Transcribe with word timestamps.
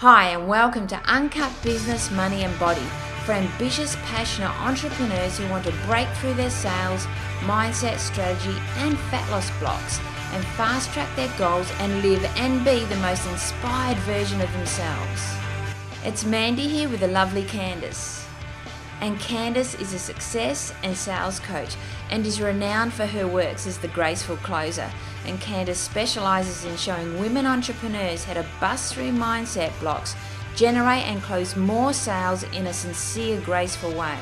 Hi, 0.00 0.28
and 0.28 0.48
welcome 0.48 0.86
to 0.86 1.02
Uncut 1.04 1.52
Business, 1.62 2.10
Money 2.10 2.42
and 2.42 2.58
Body 2.58 2.88
for 3.26 3.32
ambitious, 3.32 3.96
passionate 3.96 4.48
entrepreneurs 4.58 5.36
who 5.36 5.46
want 5.50 5.66
to 5.66 5.72
break 5.84 6.08
through 6.14 6.32
their 6.32 6.48
sales, 6.48 7.04
mindset, 7.40 7.98
strategy, 7.98 8.56
and 8.78 8.98
fat 9.10 9.30
loss 9.30 9.50
blocks 9.58 10.00
and 10.32 10.42
fast 10.56 10.90
track 10.94 11.14
their 11.16 11.28
goals 11.36 11.70
and 11.80 12.00
live 12.00 12.24
and 12.38 12.64
be 12.64 12.82
the 12.86 12.96
most 13.02 13.28
inspired 13.28 13.98
version 13.98 14.40
of 14.40 14.50
themselves. 14.54 15.34
It's 16.02 16.24
Mandy 16.24 16.66
here 16.66 16.88
with 16.88 17.00
the 17.00 17.08
lovely 17.08 17.42
Candice. 17.42 18.19
And 19.00 19.18
Candice 19.18 19.80
is 19.80 19.94
a 19.94 19.98
success 19.98 20.74
and 20.82 20.94
sales 20.94 21.40
coach 21.40 21.76
and 22.10 22.26
is 22.26 22.40
renowned 22.40 22.92
for 22.92 23.06
her 23.06 23.26
works 23.26 23.66
as 23.66 23.78
the 23.78 23.88
graceful 23.88 24.36
closer. 24.38 24.90
And 25.24 25.40
Candice 25.40 25.76
specializes 25.76 26.64
in 26.64 26.76
showing 26.76 27.18
women 27.18 27.46
entrepreneurs 27.46 28.24
how 28.24 28.34
to 28.34 28.46
bust 28.60 28.94
through 28.94 29.12
mindset 29.12 29.78
blocks, 29.80 30.14
generate 30.54 31.04
and 31.04 31.22
close 31.22 31.56
more 31.56 31.94
sales 31.94 32.42
in 32.42 32.66
a 32.66 32.72
sincere, 32.72 33.40
graceful 33.40 33.92
way. 33.92 34.18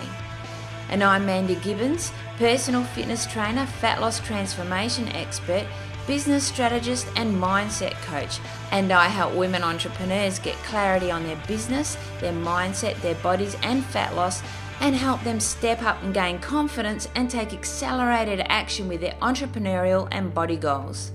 And 0.91 1.03
I'm 1.03 1.27
Mandy 1.27 1.57
Gibbons, 1.57 2.13
personal 2.39 2.85
fitness 2.85 3.27
trainer, 3.27 3.67
fat 3.67 4.01
loss 4.01 4.21
transformation 4.21 5.09
expert, 5.09 5.67
business 6.07 6.45
strategist, 6.45 7.07
and 7.17 7.35
mindset 7.35 7.93
coach. 8.03 8.39
And 8.71 8.91
I 8.93 9.09
help 9.09 9.35
women 9.35 9.63
entrepreneurs 9.63 10.39
get 10.39 10.55
clarity 10.57 11.11
on 11.11 11.25
their 11.25 11.41
business, 11.47 11.99
their 12.21 12.33
mindset, 12.33 12.99
their 13.03 13.17
bodies, 13.17 13.57
and 13.63 13.85
fat 13.85 14.15
loss 14.17 14.43
and 14.81 14.95
help 14.95 15.23
them 15.23 15.41
step 15.41 15.83
up 15.83 16.03
and 16.03 16.15
gain 16.15 16.39
confidence 16.39 17.09
and 17.15 17.31
take 17.31 17.53
accelerated 17.53 18.41
action 18.49 18.89
with 18.89 19.01
their 19.01 19.15
entrepreneurial 19.21 20.09
and 20.11 20.33
body 20.33 20.57
goals. 20.57 21.13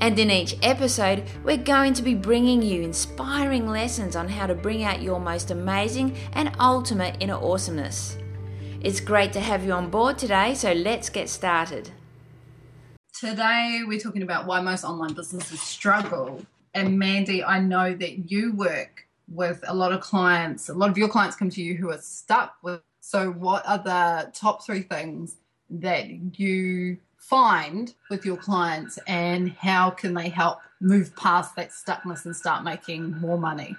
And 0.00 0.16
in 0.18 0.30
each 0.30 0.54
episode, 0.62 1.24
we're 1.42 1.56
going 1.56 1.92
to 1.94 2.02
be 2.02 2.14
bringing 2.14 2.62
you 2.62 2.82
inspiring 2.82 3.66
lessons 3.66 4.14
on 4.14 4.28
how 4.28 4.46
to 4.46 4.54
bring 4.54 4.84
out 4.84 5.02
your 5.02 5.18
most 5.18 5.50
amazing 5.50 6.16
and 6.34 6.52
ultimate 6.60 7.16
inner 7.18 7.34
awesomeness. 7.34 8.16
It's 8.80 9.00
great 9.00 9.32
to 9.32 9.40
have 9.40 9.64
you 9.64 9.72
on 9.72 9.90
board 9.90 10.16
today, 10.16 10.54
so 10.54 10.72
let's 10.72 11.10
get 11.10 11.28
started. 11.28 11.90
Today, 13.12 13.82
we're 13.84 13.98
talking 13.98 14.22
about 14.22 14.46
why 14.46 14.60
most 14.60 14.84
online 14.84 15.14
businesses 15.14 15.60
struggle. 15.60 16.46
And 16.74 16.96
Mandy, 16.96 17.42
I 17.42 17.58
know 17.58 17.92
that 17.92 18.30
you 18.30 18.52
work 18.52 19.07
with 19.30 19.62
a 19.66 19.74
lot 19.74 19.92
of 19.92 20.00
clients, 20.00 20.68
a 20.68 20.74
lot 20.74 20.90
of 20.90 20.98
your 20.98 21.08
clients 21.08 21.36
come 21.36 21.50
to 21.50 21.62
you 21.62 21.74
who 21.74 21.90
are 21.90 22.00
stuck 22.00 22.56
with. 22.62 22.80
So, 23.00 23.30
what 23.30 23.66
are 23.66 23.78
the 23.78 24.30
top 24.32 24.64
three 24.64 24.82
things 24.82 25.36
that 25.70 26.38
you 26.38 26.98
find 27.16 27.94
with 28.10 28.24
your 28.24 28.36
clients, 28.36 28.98
and 29.06 29.52
how 29.52 29.90
can 29.90 30.14
they 30.14 30.28
help 30.28 30.58
move 30.80 31.14
past 31.16 31.56
that 31.56 31.70
stuckness 31.70 32.24
and 32.24 32.34
start 32.34 32.64
making 32.64 33.18
more 33.20 33.38
money? 33.38 33.76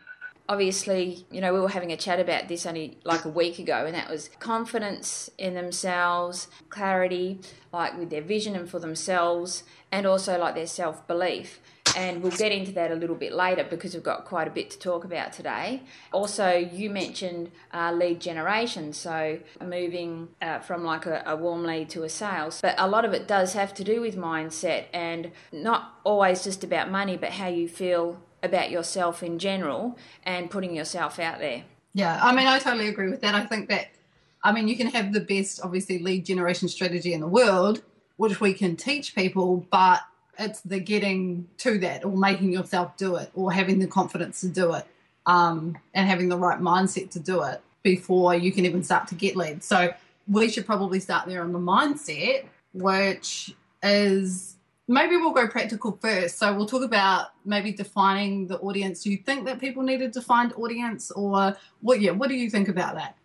obviously, 0.49 1.23
you 1.29 1.39
know, 1.39 1.53
we 1.53 1.59
were 1.59 1.69
having 1.69 1.91
a 1.91 1.97
chat 1.97 2.19
about 2.19 2.47
this 2.47 2.65
only 2.65 2.97
like 3.05 3.23
a 3.23 3.29
week 3.29 3.59
ago, 3.59 3.85
and 3.85 3.93
that 3.93 4.09
was 4.09 4.29
confidence 4.39 5.29
in 5.37 5.53
themselves, 5.53 6.47
clarity, 6.69 7.39
like 7.71 7.97
with 7.97 8.09
their 8.09 8.23
vision 8.23 8.55
and 8.55 8.67
for 8.67 8.79
themselves, 8.79 9.63
and 9.91 10.07
also 10.07 10.37
like 10.39 10.55
their 10.55 10.67
self 10.67 11.05
belief 11.07 11.61
and 11.95 12.21
we'll 12.21 12.31
get 12.31 12.51
into 12.51 12.71
that 12.73 12.91
a 12.91 12.95
little 12.95 13.15
bit 13.15 13.33
later 13.33 13.63
because 13.63 13.93
we've 13.93 14.03
got 14.03 14.25
quite 14.25 14.47
a 14.47 14.51
bit 14.51 14.69
to 14.71 14.79
talk 14.79 15.03
about 15.03 15.33
today. 15.33 15.81
Also, 16.11 16.51
you 16.51 16.89
mentioned 16.89 17.51
uh, 17.73 17.91
lead 17.91 18.19
generation, 18.19 18.93
so 18.93 19.39
moving 19.63 20.29
uh, 20.41 20.59
from 20.59 20.83
like 20.83 21.05
a, 21.05 21.23
a, 21.25 21.35
warm 21.35 21.63
lead 21.63 21.89
to 21.89 22.03
a 22.03 22.09
sales, 22.09 22.59
but 22.61 22.75
a 22.77 22.87
lot 22.87 23.05
of 23.05 23.13
it 23.13 23.27
does 23.27 23.53
have 23.53 23.73
to 23.73 23.83
do 23.83 24.01
with 24.01 24.15
mindset 24.15 24.85
and 24.93 25.31
not 25.51 25.99
always 26.03 26.43
just 26.43 26.63
about 26.63 26.89
money, 26.89 27.17
but 27.17 27.31
how 27.31 27.47
you 27.47 27.67
feel 27.67 28.19
about 28.43 28.71
yourself 28.71 29.21
in 29.23 29.39
general 29.39 29.97
and 30.23 30.49
putting 30.49 30.75
yourself 30.75 31.19
out 31.19 31.39
there. 31.39 31.63
Yeah, 31.93 32.19
I 32.21 32.33
mean, 32.33 32.47
I 32.47 32.59
totally 32.59 32.87
agree 32.87 33.09
with 33.09 33.21
that. 33.21 33.35
I 33.35 33.45
think 33.45 33.69
that, 33.69 33.87
I 34.43 34.51
mean, 34.51 34.67
you 34.67 34.77
can 34.77 34.87
have 34.87 35.11
the 35.11 35.19
best, 35.19 35.59
obviously, 35.63 35.99
lead 35.99 36.25
generation 36.25 36.67
strategy 36.67 37.13
in 37.13 37.19
the 37.19 37.27
world, 37.27 37.81
which 38.17 38.39
we 38.39 38.53
can 38.53 38.75
teach 38.75 39.15
people, 39.15 39.65
but 39.71 40.01
it's 40.39 40.61
the 40.61 40.79
getting 40.79 41.47
to 41.57 41.77
that 41.79 42.05
or 42.05 42.15
making 42.15 42.51
yourself 42.51 42.95
do 42.97 43.15
it 43.15 43.29
or 43.35 43.51
having 43.51 43.79
the 43.79 43.87
confidence 43.87 44.41
to 44.41 44.47
do 44.47 44.73
it 44.73 44.85
um, 45.25 45.77
and 45.93 46.07
having 46.07 46.29
the 46.29 46.37
right 46.37 46.59
mindset 46.59 47.11
to 47.11 47.19
do 47.19 47.43
it 47.43 47.61
before 47.83 48.33
you 48.33 48.51
can 48.51 48.65
even 48.65 48.83
start 48.83 49.07
to 49.07 49.15
get 49.15 49.35
leads. 49.35 49.65
So 49.65 49.93
we 50.27 50.49
should 50.49 50.65
probably 50.65 50.99
start 50.99 51.27
there 51.27 51.43
on 51.43 51.51
the 51.51 51.59
mindset, 51.59 52.45
which 52.73 53.53
is 53.83 54.55
maybe 54.87 55.15
we'll 55.17 55.33
go 55.33 55.47
practical 55.47 55.97
first. 56.01 56.37
So 56.37 56.53
we'll 56.55 56.65
talk 56.65 56.83
about 56.83 57.27
maybe 57.45 57.71
defining 57.71 58.47
the 58.47 58.57
audience. 58.59 59.03
Do 59.03 59.11
you 59.11 59.17
think 59.17 59.45
that 59.45 59.59
people 59.59 59.83
need 59.83 60.01
a 60.01 60.07
defined 60.07 60.53
audience, 60.53 61.11
or 61.11 61.55
what? 61.81 62.01
Yeah, 62.01 62.11
what 62.11 62.29
do 62.29 62.35
you 62.35 62.49
think 62.49 62.67
about 62.67 62.95
that? 62.95 63.15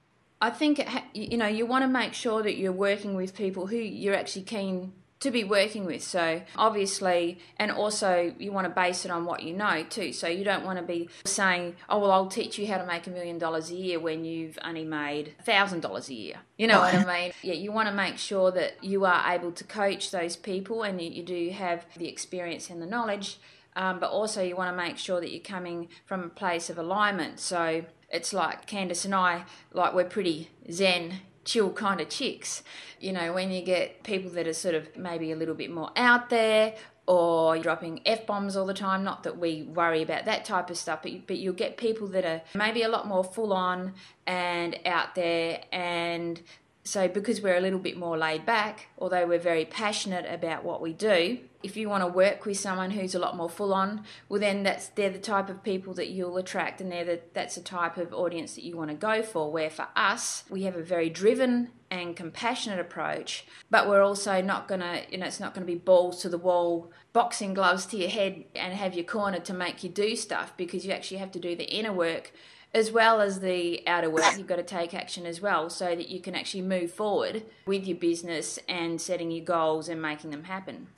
I 0.41 0.51
think 0.51 0.87
you 1.15 1.37
know 1.37 1.47
you 1.47 1.67
want 1.67 1.83
to 1.85 1.89
make 1.89 2.13
sure 2.13 2.43
that 2.43 2.57
you're 2.57 2.73
working 2.73 3.15
with 3.15 3.35
people 3.35 3.67
who 3.67 3.77
you're 3.77 4.15
actually 4.15 4.43
keen 4.43 4.93
to 5.21 5.31
be 5.31 5.45
working 5.45 5.85
with. 5.87 6.03
So, 6.03 6.43
obviously, 6.57 7.39
and 7.57 7.71
also 7.71 8.35
you 8.39 8.53
want 8.53 8.67
to 8.67 8.73
base 8.73 9.05
it 9.05 9.11
on 9.11 9.25
what 9.25 9.43
you 9.43 9.55
know 9.55 9.85
too. 9.89 10.13
So, 10.13 10.29
you 10.29 10.45
don't 10.45 10.65
want 10.65 10.79
to 10.79 10.85
be 10.85 11.09
saying, 11.25 11.77
oh, 11.89 11.99
well, 11.99 12.13
I'll 12.13 12.27
teach 12.27 12.59
you 12.59 12.67
how 12.67 12.79
to 12.79 12.87
make 12.87 13.07
a 13.07 13.11
million 13.11 13.39
dollars 13.39 13.71
a 13.71 13.75
year 13.75 13.99
when 13.99 14.25
you've 14.25 14.59
only 14.63 14.85
made 14.85 15.35
a 15.39 15.43
thousand 15.43 15.81
dollars 15.81 16.09
a 16.09 16.15
year. 16.15 16.37
You 16.59 16.67
know 16.67 16.81
what 16.81 16.95
I 16.95 17.05
mean? 17.21 17.33
Yeah, 17.43 17.55
you 17.55 17.73
want 17.73 17.89
to 17.89 17.95
make 17.95 18.19
sure 18.19 18.51
that 18.53 18.83
you 18.83 19.05
are 19.05 19.33
able 19.33 19.53
to 19.53 19.65
coach 19.65 20.11
those 20.11 20.37
people 20.37 20.83
and 20.83 21.01
you, 21.01 21.11
you 21.11 21.23
do 21.23 21.51
have 21.51 21.87
the 21.97 22.09
experience 22.09 22.71
and 22.71 22.83
the 22.83 22.87
knowledge. 22.87 23.39
Um, 23.77 23.99
but 23.99 24.11
also, 24.11 24.41
you 24.41 24.55
want 24.55 24.71
to 24.71 24.77
make 24.77 24.99
sure 24.99 25.21
that 25.21 25.33
you're 25.33 25.41
coming 25.41 25.89
from 26.05 26.23
a 26.23 26.29
place 26.29 26.71
of 26.71 26.79
alignment. 26.79 27.41
So, 27.41 27.85
it's 28.11 28.33
like 28.33 28.67
Candice 28.67 29.05
and 29.05 29.15
I, 29.15 29.45
like 29.73 29.95
we're 29.95 30.05
pretty 30.05 30.51
zen 30.71 31.21
chill 31.45 31.71
kind 31.71 32.01
of 32.01 32.09
chicks. 32.09 32.63
You 33.01 33.13
know, 33.13 33.33
when 33.33 33.51
you 33.51 33.63
get 33.63 34.03
people 34.03 34.31
that 34.33 34.47
are 34.47 34.55
sort 34.55 34.75
of 34.75 34.97
maybe 34.97 35.33
a 35.33 35.37
little 35.37 35.55
bit 35.55 35.71
more 35.71 35.91
out 35.97 36.31
there 36.31 36.75
or 37.07 37.59
dropping 37.59 38.01
F 38.07 38.27
bombs 38.27 38.57
all 38.57 38.67
the 38.67 38.75
time. 38.75 39.05
Not 39.05 39.25
that 39.25 39.39
we 39.39 39.63
worry 39.63 40.03
about 40.03 40.25
that 40.25 40.45
type 40.45 40.71
of 40.71 40.79
stuff, 40.79 41.01
but, 41.03 41.27
but 41.27 41.37
you'll 41.37 41.55
get 41.55 41.77
people 41.77 42.07
that 42.09 42.25
are 42.25 42.43
maybe 42.55 42.83
a 42.83 42.89
lot 42.89 43.07
more 43.07 43.23
full 43.23 43.53
on 43.53 43.93
and 44.27 44.79
out 44.87 45.15
there 45.15 45.63
and 45.71 46.41
so, 46.87 47.09
because 47.09 47.41
we're 47.41 47.57
a 47.57 47.61
little 47.61 47.79
bit 47.79 47.97
more 47.97 48.19
laid 48.19 48.45
back, 48.45 48.89
although 48.99 49.27
we're 49.27 49.39
very 49.39 49.65
passionate 49.65 50.27
about 50.31 50.65
what 50.65 50.83
we 50.83 50.93
do, 50.93 51.39
if 51.63 51.79
you 51.79 51.89
want 51.89 52.03
to 52.03 52.07
work 52.07 52.45
with 52.45 52.59
someone 52.59 52.91
who's 52.91 53.15
a 53.15 53.19
lot 53.19 53.39
more 53.39 53.49
full 53.49 53.73
on, 53.73 54.05
well, 54.29 54.39
then 54.39 54.65
that's 54.65 54.89
they're 54.89 55.09
the 55.09 55.19
type 55.19 55.49
of 55.49 55.63
people 55.63 55.95
that 55.95 56.09
you'll 56.09 56.37
attract, 56.37 56.83
and 56.83 56.93
they're 56.93 57.07
the, 57.07 57.21
that's 57.33 57.55
the 57.55 57.63
type 57.63 57.97
of 57.97 58.13
audience 58.13 58.55
that 58.57 58.65
you 58.65 58.77
want 58.77 58.91
to 58.91 58.97
go 58.97 59.23
for. 59.23 59.51
Where 59.51 59.71
for 59.71 59.89
us, 59.97 60.45
we 60.51 60.65
have 60.65 60.77
a 60.77 60.83
very 60.83 61.09
driven 61.09 61.71
and 61.91 62.15
compassionate 62.15 62.79
approach, 62.79 63.47
but 63.71 63.89
we're 63.89 64.03
also 64.03 64.43
not 64.43 64.69
gonna, 64.69 65.05
you 65.11 65.17
know, 65.17 65.27
it's 65.27 65.41
not 65.41 65.55
to 65.55 65.63
be 65.63 65.77
balls 65.77 66.21
to 66.21 66.29
the 66.29 66.37
wall, 66.37 66.91
boxing 67.15 67.55
gloves 67.55 67.87
to 67.87 67.97
your 67.97 68.11
head, 68.11 68.45
and 68.55 68.75
have 68.75 68.93
you 68.93 69.05
cornered 69.05 69.47
to 69.47 69.55
make 69.55 69.83
you 69.83 69.89
do 69.89 70.15
stuff 70.17 70.55
because 70.59 70.85
you 70.85 70.93
actually 70.93 71.17
have 71.17 71.33
to 71.33 71.41
do 71.41 71.57
the 71.57 71.75
inner 71.75 71.93
work 71.95 72.31
as 72.75 72.91
well 72.91 73.21
as 73.21 73.41
the 73.41 73.87
outer 73.87 74.11
work, 74.11 74.37
you've 74.37 74.49
got 74.49 74.57
to 74.57 74.65
take 74.65 74.93
action 74.93 75.25
as 75.25 75.41
well 75.41 75.71
so 75.71 75.95
that 75.95 76.09
you 76.09 76.21
can 76.21 76.35
actually 76.35 76.63
move 76.63 76.91
forward 76.91 77.45
with 77.67 77.87
your 77.87 77.97
business 77.97 78.59
and 78.69 79.01
setting 79.01 79.31
your 79.31 79.45
goals 79.45 79.89
and 79.89 80.03
making 80.03 80.31
them 80.31 80.45
happen. 80.45 80.89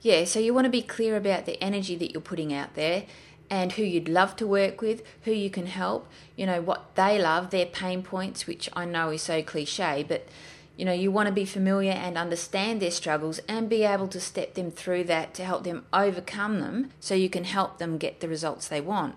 Yeah, 0.00 0.24
so 0.24 0.40
you 0.40 0.52
want 0.52 0.64
to 0.64 0.70
be 0.70 0.82
clear 0.82 1.16
about 1.16 1.46
the 1.46 1.62
energy 1.62 1.94
that 1.96 2.12
you're 2.12 2.20
putting 2.20 2.52
out 2.52 2.74
there 2.74 3.04
and 3.48 3.72
who 3.72 3.82
you'd 3.82 4.08
love 4.08 4.36
to 4.36 4.46
work 4.46 4.80
with, 4.80 5.02
who 5.22 5.32
you 5.32 5.50
can 5.50 5.66
help, 5.66 6.08
you 6.36 6.44
know, 6.44 6.60
what 6.60 6.94
they 6.96 7.18
love, 7.18 7.50
their 7.50 7.66
pain 7.66 8.02
points, 8.02 8.46
which 8.46 8.68
I 8.74 8.84
know 8.84 9.10
is 9.10 9.22
so 9.22 9.42
cliche, 9.42 10.04
but 10.06 10.26
you 10.76 10.84
know, 10.84 10.92
you 10.92 11.10
want 11.10 11.26
to 11.26 11.32
be 11.32 11.44
familiar 11.44 11.90
and 11.90 12.16
understand 12.16 12.80
their 12.80 12.92
struggles 12.92 13.40
and 13.48 13.68
be 13.68 13.82
able 13.82 14.06
to 14.08 14.20
step 14.20 14.54
them 14.54 14.70
through 14.70 15.04
that 15.04 15.34
to 15.34 15.44
help 15.44 15.64
them 15.64 15.84
overcome 15.92 16.60
them 16.60 16.90
so 17.00 17.16
you 17.16 17.28
can 17.28 17.42
help 17.42 17.78
them 17.78 17.98
get 17.98 18.20
the 18.20 18.28
results 18.28 18.68
they 18.68 18.80
want. 18.80 19.16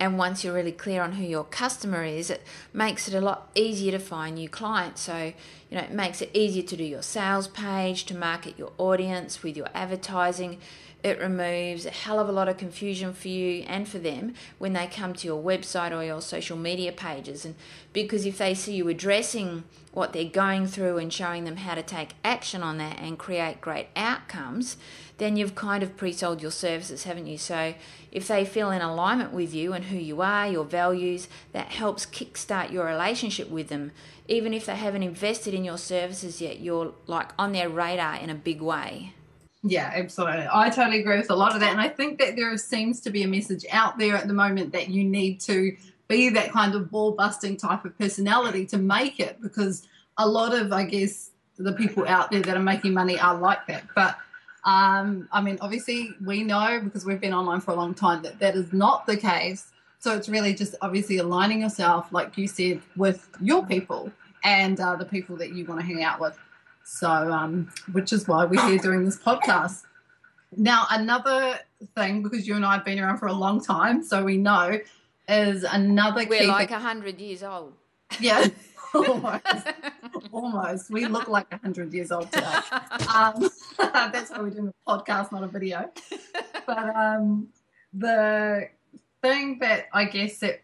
And 0.00 0.16
once 0.16 0.42
you're 0.42 0.54
really 0.54 0.72
clear 0.72 1.02
on 1.02 1.12
who 1.12 1.24
your 1.24 1.44
customer 1.44 2.02
is, 2.02 2.30
it 2.30 2.42
makes 2.72 3.06
it 3.06 3.12
a 3.12 3.20
lot 3.20 3.50
easier 3.54 3.92
to 3.92 3.98
find 3.98 4.36
new 4.36 4.48
clients. 4.48 5.02
So, 5.02 5.34
you 5.68 5.76
know, 5.76 5.82
it 5.82 5.92
makes 5.92 6.22
it 6.22 6.30
easier 6.32 6.62
to 6.62 6.76
do 6.76 6.84
your 6.84 7.02
sales 7.02 7.46
page, 7.48 8.06
to 8.06 8.16
market 8.16 8.58
your 8.58 8.72
audience 8.78 9.42
with 9.42 9.58
your 9.58 9.68
advertising. 9.74 10.58
It 11.02 11.18
removes 11.18 11.84
a 11.84 11.90
hell 11.90 12.18
of 12.18 12.30
a 12.30 12.32
lot 12.32 12.48
of 12.48 12.56
confusion 12.56 13.12
for 13.12 13.28
you 13.28 13.62
and 13.66 13.86
for 13.86 13.98
them 13.98 14.34
when 14.58 14.72
they 14.72 14.86
come 14.86 15.12
to 15.14 15.26
your 15.26 15.42
website 15.42 15.96
or 15.96 16.02
your 16.02 16.22
social 16.22 16.56
media 16.56 16.92
pages. 16.92 17.44
And 17.44 17.54
because 17.92 18.24
if 18.24 18.38
they 18.38 18.54
see 18.54 18.74
you 18.74 18.88
addressing 18.88 19.64
what 19.92 20.12
they're 20.12 20.24
going 20.24 20.66
through 20.66 20.98
and 20.98 21.12
showing 21.12 21.44
them 21.44 21.56
how 21.56 21.74
to 21.74 21.82
take 21.82 22.10
action 22.24 22.62
on 22.62 22.78
that 22.78 22.98
and 23.00 23.18
create 23.18 23.60
great 23.60 23.88
outcomes, 23.96 24.76
then 25.20 25.36
you've 25.36 25.54
kind 25.54 25.82
of 25.82 25.96
pre 25.96 26.12
sold 26.12 26.42
your 26.42 26.50
services, 26.50 27.04
haven't 27.04 27.26
you? 27.26 27.38
So 27.38 27.74
if 28.10 28.26
they 28.26 28.44
feel 28.44 28.70
in 28.70 28.80
alignment 28.80 29.32
with 29.32 29.54
you 29.54 29.72
and 29.74 29.84
who 29.84 29.98
you 29.98 30.22
are, 30.22 30.48
your 30.48 30.64
values, 30.64 31.28
that 31.52 31.68
helps 31.68 32.06
kickstart 32.06 32.72
your 32.72 32.86
relationship 32.86 33.48
with 33.50 33.68
them. 33.68 33.92
Even 34.26 34.54
if 34.54 34.66
they 34.66 34.74
haven't 34.74 35.02
invested 35.02 35.54
in 35.54 35.64
your 35.64 35.78
services 35.78 36.40
yet, 36.40 36.60
you're 36.60 36.94
like 37.06 37.30
on 37.38 37.52
their 37.52 37.68
radar 37.68 38.16
in 38.16 38.30
a 38.30 38.34
big 38.34 38.62
way. 38.62 39.12
Yeah, 39.62 39.92
absolutely. 39.94 40.46
I 40.50 40.70
totally 40.70 41.00
agree 41.00 41.18
with 41.18 41.30
a 41.30 41.36
lot 41.36 41.54
of 41.54 41.60
that. 41.60 41.72
And 41.72 41.80
I 41.80 41.88
think 41.88 42.18
that 42.18 42.34
there 42.34 42.56
seems 42.56 43.00
to 43.00 43.10
be 43.10 43.22
a 43.22 43.28
message 43.28 43.66
out 43.70 43.98
there 43.98 44.16
at 44.16 44.26
the 44.26 44.32
moment 44.32 44.72
that 44.72 44.88
you 44.88 45.04
need 45.04 45.38
to 45.40 45.76
be 46.08 46.30
that 46.30 46.50
kind 46.50 46.74
of 46.74 46.90
ball 46.90 47.12
busting 47.12 47.58
type 47.58 47.84
of 47.84 47.96
personality 47.98 48.64
to 48.66 48.78
make 48.78 49.20
it 49.20 49.40
because 49.42 49.86
a 50.16 50.26
lot 50.26 50.54
of, 50.54 50.72
I 50.72 50.84
guess, 50.84 51.30
the 51.58 51.74
people 51.74 52.08
out 52.08 52.30
there 52.30 52.40
that 52.40 52.56
are 52.56 52.62
making 52.62 52.94
money 52.94 53.20
are 53.20 53.36
like 53.36 53.66
that. 53.66 53.84
But 53.94 54.16
um, 54.64 55.28
I 55.32 55.40
mean, 55.40 55.58
obviously, 55.60 56.10
we 56.24 56.42
know 56.42 56.80
because 56.82 57.04
we've 57.04 57.20
been 57.20 57.32
online 57.32 57.60
for 57.60 57.70
a 57.70 57.74
long 57.74 57.94
time 57.94 58.22
that 58.22 58.38
that 58.40 58.54
is 58.56 58.72
not 58.72 59.06
the 59.06 59.16
case. 59.16 59.66
So 59.98 60.16
it's 60.16 60.28
really 60.28 60.54
just 60.54 60.74
obviously 60.82 61.18
aligning 61.18 61.60
yourself, 61.60 62.12
like 62.12 62.36
you 62.36 62.46
said, 62.46 62.80
with 62.96 63.28
your 63.40 63.64
people 63.66 64.10
and 64.44 64.80
uh, 64.80 64.96
the 64.96 65.04
people 65.04 65.36
that 65.36 65.54
you 65.54 65.64
want 65.64 65.80
to 65.80 65.86
hang 65.86 66.02
out 66.02 66.20
with. 66.20 66.38
So, 66.84 67.08
um, 67.08 67.70
which 67.92 68.12
is 68.12 68.26
why 68.26 68.44
we're 68.44 68.66
here 68.66 68.78
doing 68.78 69.04
this 69.04 69.18
podcast. 69.18 69.82
Now, 70.56 70.86
another 70.90 71.58
thing, 71.94 72.22
because 72.22 72.48
you 72.48 72.56
and 72.56 72.64
I 72.64 72.74
have 72.74 72.84
been 72.84 72.98
around 72.98 73.18
for 73.18 73.28
a 73.28 73.32
long 73.32 73.62
time, 73.62 74.02
so 74.02 74.24
we 74.24 74.36
know, 74.36 74.78
is 75.28 75.64
another. 75.64 76.26
We're 76.28 76.46
like 76.46 76.70
a 76.70 76.78
hundred 76.78 77.20
years 77.20 77.42
old. 77.42 77.74
Yeah, 78.18 78.48
almost. 78.94 79.42
almost. 80.32 80.90
We 80.90 81.06
look 81.06 81.28
like 81.28 81.46
a 81.52 81.58
hundred 81.58 81.92
years 81.92 82.10
old 82.10 82.30
today. 82.32 82.46
Um, 83.14 83.50
that's 83.78 84.30
why 84.30 84.40
we're 84.40 84.50
doing 84.50 84.72
a 84.86 84.90
podcast, 84.90 85.32
not 85.32 85.44
a 85.44 85.48
video. 85.48 85.90
But 86.66 86.96
um, 86.96 87.48
the 87.92 88.68
thing 89.22 89.58
that 89.60 89.86
I 89.92 90.04
guess 90.04 90.38
that 90.38 90.62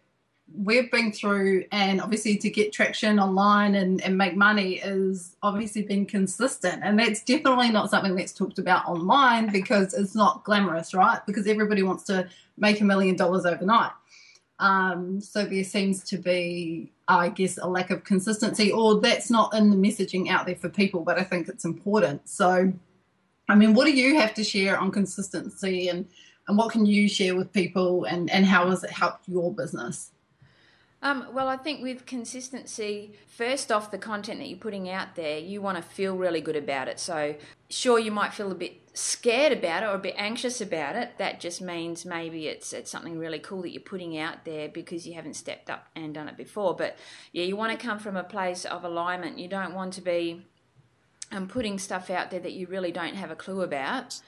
we've 0.54 0.90
been 0.90 1.12
through 1.12 1.64
and 1.72 2.00
obviously 2.00 2.36
to 2.36 2.48
get 2.48 2.72
traction 2.72 3.18
online 3.18 3.74
and, 3.74 4.00
and 4.02 4.16
make 4.16 4.36
money 4.36 4.74
is 4.74 5.36
obviously 5.42 5.82
being 5.82 6.06
consistent 6.06 6.82
and 6.84 6.98
that's 6.98 7.22
definitely 7.22 7.68
not 7.70 7.90
something 7.90 8.14
that's 8.14 8.32
talked 8.32 8.58
about 8.58 8.86
online 8.86 9.50
because 9.50 9.92
it's 9.92 10.14
not 10.14 10.44
glamorous 10.44 10.94
right 10.94 11.18
because 11.26 11.48
everybody 11.48 11.82
wants 11.82 12.04
to 12.04 12.28
make 12.56 12.80
a 12.80 12.84
million 12.84 13.16
dollars 13.16 13.44
overnight 13.44 13.90
um, 14.58 15.20
so 15.20 15.44
there 15.44 15.64
seems 15.64 16.02
to 16.04 16.16
be 16.18 16.92
i 17.08 17.28
guess 17.28 17.58
a 17.58 17.66
lack 17.66 17.90
of 17.90 18.04
consistency 18.04 18.72
or 18.72 19.00
that's 19.00 19.30
not 19.30 19.54
in 19.54 19.70
the 19.70 19.76
messaging 19.76 20.28
out 20.28 20.46
there 20.46 20.56
for 20.56 20.68
people 20.68 21.00
but 21.00 21.18
i 21.18 21.22
think 21.22 21.48
it's 21.48 21.64
important 21.64 22.28
so 22.28 22.72
i 23.48 23.54
mean 23.54 23.74
what 23.74 23.84
do 23.84 23.92
you 23.92 24.18
have 24.18 24.34
to 24.34 24.42
share 24.42 24.78
on 24.78 24.90
consistency 24.90 25.88
and 25.88 26.06
and 26.48 26.56
what 26.56 26.70
can 26.70 26.86
you 26.86 27.08
share 27.08 27.36
with 27.36 27.52
people 27.52 28.04
and 28.04 28.30
and 28.30 28.46
how 28.46 28.68
has 28.70 28.82
it 28.82 28.90
helped 28.90 29.28
your 29.28 29.52
business 29.52 30.10
um, 31.02 31.28
well, 31.32 31.46
I 31.46 31.56
think 31.56 31.82
with 31.82 32.06
consistency, 32.06 33.12
first 33.28 33.70
off, 33.70 33.90
the 33.90 33.98
content 33.98 34.40
that 34.40 34.48
you're 34.48 34.58
putting 34.58 34.88
out 34.88 35.14
there, 35.14 35.38
you 35.38 35.60
want 35.60 35.76
to 35.76 35.82
feel 35.82 36.16
really 36.16 36.40
good 36.40 36.56
about 36.56 36.88
it. 36.88 36.98
So, 36.98 37.36
sure, 37.68 37.98
you 37.98 38.10
might 38.10 38.32
feel 38.32 38.50
a 38.50 38.54
bit 38.54 38.85
scared 38.96 39.52
about 39.52 39.82
it 39.82 39.86
or 39.86 39.94
a 39.94 39.98
bit 39.98 40.14
anxious 40.16 40.60
about 40.60 40.96
it. 40.96 41.18
That 41.18 41.40
just 41.40 41.60
means 41.60 42.04
maybe 42.04 42.48
it's 42.48 42.72
it's 42.72 42.90
something 42.90 43.18
really 43.18 43.38
cool 43.38 43.62
that 43.62 43.70
you're 43.70 43.80
putting 43.80 44.18
out 44.18 44.44
there 44.44 44.68
because 44.68 45.06
you 45.06 45.14
haven't 45.14 45.34
stepped 45.34 45.70
up 45.70 45.88
and 45.94 46.14
done 46.14 46.28
it 46.28 46.36
before. 46.36 46.74
But 46.74 46.96
yeah, 47.32 47.44
you 47.44 47.56
want 47.56 47.78
to 47.78 47.86
come 47.86 47.98
from 47.98 48.16
a 48.16 48.24
place 48.24 48.64
of 48.64 48.84
alignment. 48.84 49.38
You 49.38 49.48
don't 49.48 49.74
want 49.74 49.92
to 49.94 50.00
be 50.00 50.46
um, 51.32 51.48
putting 51.48 51.78
stuff 51.78 52.10
out 52.10 52.30
there 52.30 52.40
that 52.40 52.52
you 52.52 52.66
really 52.66 52.92
don't 52.92 53.14
have 53.14 53.30
a 53.30 53.36
clue 53.36 53.62
about 53.62 54.20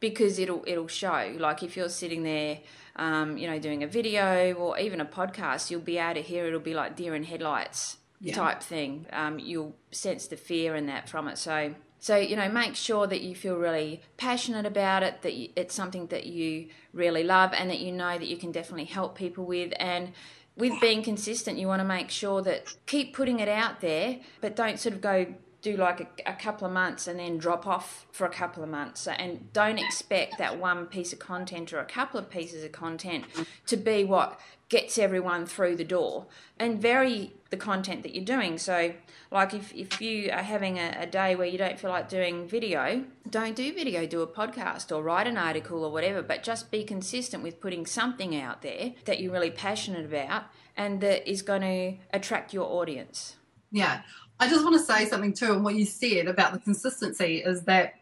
because 0.00 0.38
it'll 0.38 0.64
it'll 0.66 0.88
show. 0.88 1.34
Like 1.38 1.62
if 1.62 1.76
you're 1.76 1.88
sitting 1.88 2.22
there 2.22 2.58
um, 2.96 3.36
you 3.36 3.46
know, 3.46 3.58
doing 3.58 3.82
a 3.82 3.86
video 3.86 4.54
or 4.54 4.78
even 4.78 5.00
a 5.00 5.04
podcast, 5.04 5.70
you'll 5.70 5.80
be 5.80 5.98
able 5.98 6.14
to 6.14 6.22
hear 6.22 6.46
it'll 6.46 6.60
be 6.60 6.74
like 6.74 6.96
deer 6.96 7.14
in 7.14 7.24
headlights 7.24 7.98
yeah. 8.20 8.34
type 8.34 8.62
thing. 8.62 9.06
Um, 9.12 9.38
you'll 9.38 9.76
sense 9.90 10.26
the 10.26 10.36
fear 10.36 10.74
and 10.74 10.88
that 10.88 11.08
from 11.08 11.28
it. 11.28 11.38
So, 11.38 11.74
so 12.06 12.16
you 12.16 12.36
know, 12.36 12.48
make 12.48 12.76
sure 12.76 13.08
that 13.08 13.22
you 13.22 13.34
feel 13.34 13.56
really 13.56 14.00
passionate 14.16 14.64
about 14.64 15.02
it, 15.02 15.22
that 15.22 15.32
it's 15.60 15.74
something 15.74 16.06
that 16.06 16.24
you 16.24 16.68
really 16.92 17.24
love, 17.24 17.52
and 17.52 17.68
that 17.68 17.80
you 17.80 17.90
know 17.90 18.16
that 18.16 18.28
you 18.28 18.36
can 18.36 18.52
definitely 18.52 18.84
help 18.84 19.16
people 19.18 19.44
with. 19.44 19.72
And 19.80 20.12
with 20.56 20.80
being 20.80 21.02
consistent, 21.02 21.58
you 21.58 21.66
want 21.66 21.80
to 21.80 21.84
make 21.84 22.12
sure 22.12 22.42
that 22.42 22.76
keep 22.86 23.12
putting 23.12 23.40
it 23.40 23.48
out 23.48 23.80
there, 23.80 24.20
but 24.40 24.54
don't 24.54 24.78
sort 24.78 24.94
of 24.94 25.00
go 25.00 25.34
do 25.66 25.76
like 25.76 26.00
a, 26.00 26.30
a, 26.30 26.34
couple 26.34 26.64
of 26.64 26.72
months 26.72 27.08
and 27.08 27.18
then 27.18 27.38
drop 27.38 27.66
off 27.66 28.06
for 28.12 28.24
a 28.24 28.30
couple 28.30 28.62
of 28.62 28.68
months. 28.68 29.08
And 29.08 29.52
don't 29.52 29.78
expect 29.78 30.38
that 30.38 30.58
one 30.58 30.86
piece 30.86 31.12
of 31.12 31.18
content 31.18 31.72
or 31.72 31.80
a 31.80 31.84
couple 31.84 32.20
of 32.20 32.30
pieces 32.30 32.62
of 32.62 32.70
content 32.70 33.24
to 33.66 33.76
be 33.76 34.04
what 34.04 34.38
gets 34.68 34.96
everyone 34.96 35.44
through 35.44 35.74
the 35.74 35.84
door. 35.84 36.26
And 36.56 36.80
vary 36.80 37.32
the 37.50 37.56
content 37.56 38.04
that 38.04 38.14
you're 38.14 38.24
doing. 38.24 38.58
So, 38.58 38.94
like 39.32 39.54
if, 39.54 39.74
if 39.74 40.00
you 40.00 40.30
are 40.30 40.42
having 40.42 40.78
a, 40.78 40.98
a 41.00 41.06
day 41.06 41.34
where 41.34 41.48
you 41.48 41.58
don't 41.58 41.80
feel 41.80 41.90
like 41.90 42.08
doing 42.08 42.46
video, 42.46 43.04
don't 43.28 43.56
do 43.56 43.72
video, 43.74 44.06
do 44.06 44.22
a 44.22 44.26
podcast 44.26 44.94
or 44.94 45.02
write 45.02 45.26
an 45.26 45.36
article 45.36 45.84
or 45.84 45.90
whatever, 45.90 46.22
but 46.22 46.44
just 46.44 46.70
be 46.70 46.84
consistent 46.84 47.42
with 47.42 47.60
putting 47.60 47.86
something 47.86 48.36
out 48.36 48.62
there 48.62 48.94
that 49.04 49.20
you're 49.20 49.32
really 49.32 49.50
passionate 49.50 50.04
about 50.04 50.44
and 50.76 51.00
that 51.00 51.28
is 51.28 51.42
going 51.42 51.62
to 51.62 52.04
attract 52.12 52.54
your 52.54 52.70
audience. 52.70 53.36
Yeah. 53.72 54.02
I 54.38 54.48
just 54.48 54.64
want 54.64 54.76
to 54.76 54.82
say 54.82 55.06
something 55.06 55.32
too, 55.32 55.52
and 55.52 55.64
what 55.64 55.74
you 55.74 55.84
said 55.84 56.28
about 56.28 56.52
the 56.52 56.58
consistency 56.58 57.38
is 57.38 57.62
that 57.62 57.94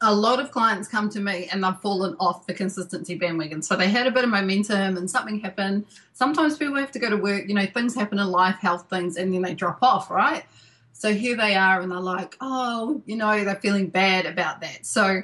a 0.00 0.12
lot 0.12 0.40
of 0.40 0.50
clients 0.50 0.88
come 0.88 1.08
to 1.10 1.20
me 1.20 1.48
and 1.52 1.62
they've 1.62 1.76
fallen 1.76 2.16
off 2.18 2.46
the 2.46 2.54
consistency 2.54 3.14
bandwagon. 3.14 3.62
So 3.62 3.76
they 3.76 3.88
had 3.88 4.06
a 4.06 4.10
bit 4.10 4.24
of 4.24 4.30
momentum 4.30 4.96
and 4.96 5.08
something 5.08 5.38
happened. 5.38 5.86
Sometimes 6.12 6.58
people 6.58 6.74
have 6.76 6.90
to 6.92 6.98
go 6.98 7.08
to 7.08 7.16
work, 7.16 7.44
you 7.46 7.54
know, 7.54 7.66
things 7.66 7.94
happen 7.94 8.18
in 8.18 8.26
life, 8.28 8.56
health 8.56 8.86
things, 8.90 9.16
and 9.16 9.32
then 9.32 9.42
they 9.42 9.54
drop 9.54 9.78
off, 9.80 10.10
right? 10.10 10.44
So 10.92 11.14
here 11.14 11.36
they 11.36 11.54
are 11.54 11.80
and 11.80 11.92
they're 11.92 12.00
like, 12.00 12.36
oh, 12.40 13.00
you 13.06 13.16
know, 13.16 13.44
they're 13.44 13.54
feeling 13.56 13.88
bad 13.88 14.26
about 14.26 14.60
that. 14.62 14.84
So 14.84 15.22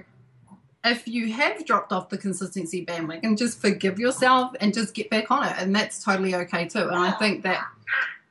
if 0.84 1.08
you 1.08 1.32
have 1.32 1.66
dropped 1.66 1.92
off 1.92 2.08
the 2.08 2.18
consistency 2.18 2.84
bandwagon, 2.84 3.36
just 3.36 3.60
forgive 3.60 3.98
yourself 3.98 4.54
and 4.60 4.72
just 4.72 4.94
get 4.94 5.10
back 5.10 5.30
on 5.30 5.44
it. 5.44 5.54
And 5.58 5.74
that's 5.74 6.02
totally 6.02 6.36
okay 6.36 6.68
too. 6.68 6.86
And 6.86 6.96
I 6.96 7.10
think 7.12 7.42
that 7.42 7.66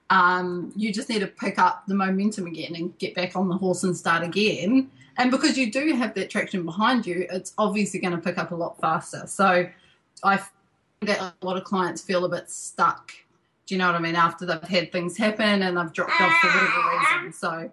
um, 0.10 0.72
you 0.76 0.94
just 0.94 1.10
need 1.10 1.20
to 1.20 1.28
pick 1.28 1.60
up 1.60 1.86
the 1.88 1.96
momentum 1.96 2.48
again 2.48 2.76
and 2.76 2.98
get 2.98 3.14
back 3.16 3.36
on 3.36 3.50
the 3.50 3.58
horse 3.58 3.84
and 3.84 3.96
start 3.96 4.24
again. 4.24 4.90
And 5.18 5.32
because 5.32 5.58
you 5.58 5.72
do 5.72 5.94
have 5.96 6.14
that 6.14 6.30
traction 6.30 6.64
behind 6.64 7.06
you, 7.06 7.28
it's 7.32 7.54
obviously 7.58 8.00
going 8.00 8.16
to 8.16 8.22
pick 8.22 8.38
up 8.38 8.52
a 8.52 8.56
lot 8.56 8.80
faster. 8.80 9.24
So 9.28 9.68
I 10.24 10.40
that 11.02 11.20
a 11.20 11.46
lot 11.46 11.58
of 11.58 11.64
clients 11.64 12.02
feel 12.02 12.26
a 12.26 12.30
bit 12.30 12.50
stuck. 12.50 13.12
Do 13.66 13.76
you 13.76 13.80
know 13.80 13.88
what 13.88 13.96
I 13.96 14.00
mean? 14.00 14.16
After 14.16 14.46
they've 14.46 14.62
had 14.64 14.92
things 14.92 15.18
happen 15.18 15.62
and 15.62 15.78
they've 15.78 15.92
dropped 15.92 16.20
off 16.22 16.34
for 16.42 16.48
whatever 16.48 17.20
reason. 17.20 17.34
So 17.34 17.50
um, 17.50 17.72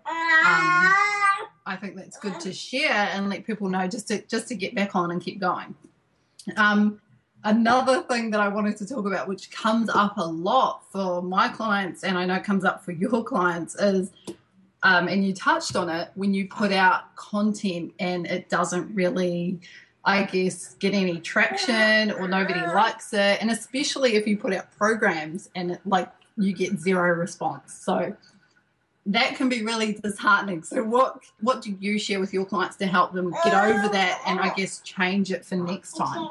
I 1.66 1.76
think 1.81 1.94
that's 1.94 2.19
good 2.19 2.38
to 2.40 2.52
share 2.52 2.90
and 2.90 3.28
let 3.31 3.46
people 3.46 3.69
know 3.69 3.86
just 3.86 4.08
to 4.08 4.22
just 4.22 4.48
to 4.48 4.54
get 4.54 4.75
back 4.75 4.96
on 4.96 5.10
and 5.10 5.22
keep 5.22 5.40
going. 5.40 5.75
Um, 6.56 7.00
another 7.44 8.02
thing 8.02 8.31
that 8.31 8.41
I 8.41 8.49
wanted 8.49 8.76
to 8.79 8.87
talk 8.87 9.06
about, 9.06 9.29
which 9.29 9.50
comes 9.50 9.88
up 9.88 10.17
a 10.17 10.26
lot 10.26 10.85
for 10.91 11.22
my 11.22 11.48
clients, 11.48 12.03
and 12.03 12.19
I 12.19 12.24
know 12.24 12.41
comes 12.41 12.65
up 12.65 12.84
for 12.84 12.93
your 12.93 13.22
clients, 13.22 13.74
is 13.77 14.10
um, 14.82 15.08
and 15.08 15.24
you 15.24 15.32
touched 15.32 15.77
on 15.77 15.89
it 15.89 16.10
when 16.15 16.34
you 16.34 16.46
put 16.46 16.72
out 16.72 17.15
content 17.17 17.94
and 17.98 18.27
it 18.27 18.51
doesn't 18.51 18.94
really, 18.94 19.58
I 20.05 20.24
guess, 20.24 20.74
get 20.74 20.93
any 20.93 21.20
traction 21.20 22.10
or 22.13 22.29
nobody 22.29 22.60
likes 22.60 23.13
it, 23.13 23.41
and 23.41 23.51
especially 23.51 24.17
if 24.17 24.27
you 24.27 24.36
put 24.36 24.53
out 24.53 24.70
programs 24.77 25.48
and 25.55 25.72
it, 25.72 25.81
like 25.86 26.10
you 26.36 26.53
get 26.53 26.79
zero 26.79 27.15
response. 27.15 27.72
So 27.74 28.15
that 29.06 29.36
can 29.36 29.48
be 29.48 29.63
really 29.63 29.94
disheartening. 29.94 30.63
So 30.63 30.82
what 30.82 31.20
what 31.41 31.63
do 31.63 31.77
you 31.79 31.98
share 31.98 32.20
with 32.20 32.32
your 32.32 32.44
clients 32.44 32.77
to 32.77 32.86
help 32.86 33.13
them 33.13 33.32
get 33.44 33.55
over 33.55 33.89
that 33.89 34.22
and 34.27 34.41
I 34.41 34.53
guess 34.55 34.81
change 34.81 35.31
it 35.31 35.44
for 35.44 35.56
next 35.56 35.94
time? 35.94 36.31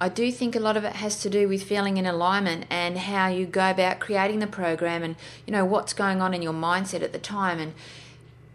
I 0.00 0.08
do 0.08 0.32
think 0.32 0.56
a 0.56 0.60
lot 0.60 0.78
of 0.78 0.84
it 0.84 0.94
has 0.94 1.20
to 1.20 1.28
do 1.28 1.46
with 1.46 1.62
feeling 1.62 1.98
in 1.98 2.06
alignment 2.06 2.64
and 2.70 2.96
how 2.96 3.28
you 3.28 3.44
go 3.44 3.70
about 3.70 4.00
creating 4.00 4.38
the 4.38 4.46
program 4.46 5.02
and 5.02 5.14
you 5.46 5.52
know 5.52 5.64
what's 5.64 5.92
going 5.92 6.22
on 6.22 6.32
in 6.32 6.40
your 6.40 6.54
mindset 6.54 7.02
at 7.02 7.12
the 7.12 7.18
time. 7.18 7.58
And 7.58 7.74